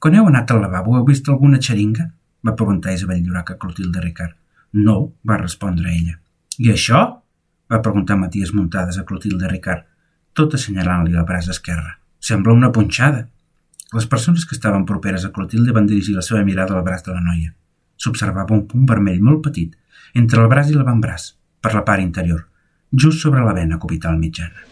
Quan 0.00 0.16
heu 0.16 0.28
anat 0.30 0.50
al 0.50 0.62
lavabo 0.64 0.96
heu 0.96 1.04
vist 1.04 1.28
alguna 1.28 1.60
xeringa? 1.60 2.08
va 2.46 2.56
preguntar 2.56 2.94
Isabel 2.96 3.20
Llorac 3.20 3.50
a 3.52 3.58
Clotilde 3.60 4.00
Ricard. 4.00 4.32
No, 4.72 5.12
va 5.28 5.36
respondre 5.36 5.92
ella. 5.92 6.14
I 6.58 6.70
això? 6.72 7.00
va 7.70 7.82
preguntar 7.82 8.16
Matías 8.16 8.54
Muntades 8.56 8.98
a 8.98 9.04
Clotilde 9.04 9.48
Ricard, 9.50 9.84
tot 10.32 10.56
assenyalant-li 10.56 11.18
el 11.20 11.26
braç 11.28 11.50
esquerre. 11.52 11.98
Sembla 12.18 12.56
una 12.56 12.72
punxada. 12.72 13.26
Les 13.92 14.06
persones 14.06 14.46
que 14.46 14.56
estaven 14.56 14.86
properes 14.88 15.26
a 15.26 15.32
Clotilde 15.36 15.76
van 15.76 15.86
dirigir 15.86 16.16
la 16.16 16.24
seva 16.26 16.42
mirada 16.46 16.78
al 16.78 16.86
braç 16.86 17.04
de 17.06 17.12
la 17.12 17.20
noia. 17.20 17.52
S'observava 18.00 18.56
un 18.56 18.66
punt 18.70 18.88
vermell 18.88 19.20
molt 19.20 19.44
petit, 19.44 19.76
entre 20.14 20.40
el 20.42 20.48
braç 20.48 20.72
i 20.72 20.78
l'avantbraç, 20.78 21.34
per 21.60 21.74
la 21.76 21.84
part 21.84 22.02
interior, 22.02 22.46
just 22.90 23.20
sobre 23.20 23.44
la 23.44 23.52
vena 23.54 23.78
cubital 23.78 24.16
mitjana. 24.18 24.64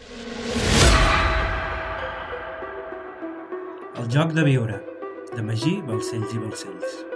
El 3.99 4.07
joc 4.15 4.31
de 4.31 4.45
viure, 4.47 4.77
de 5.35 5.43
Magí, 5.43 5.73
Balcells 5.89 6.35
i 6.37 6.39
Balcells. 6.39 7.08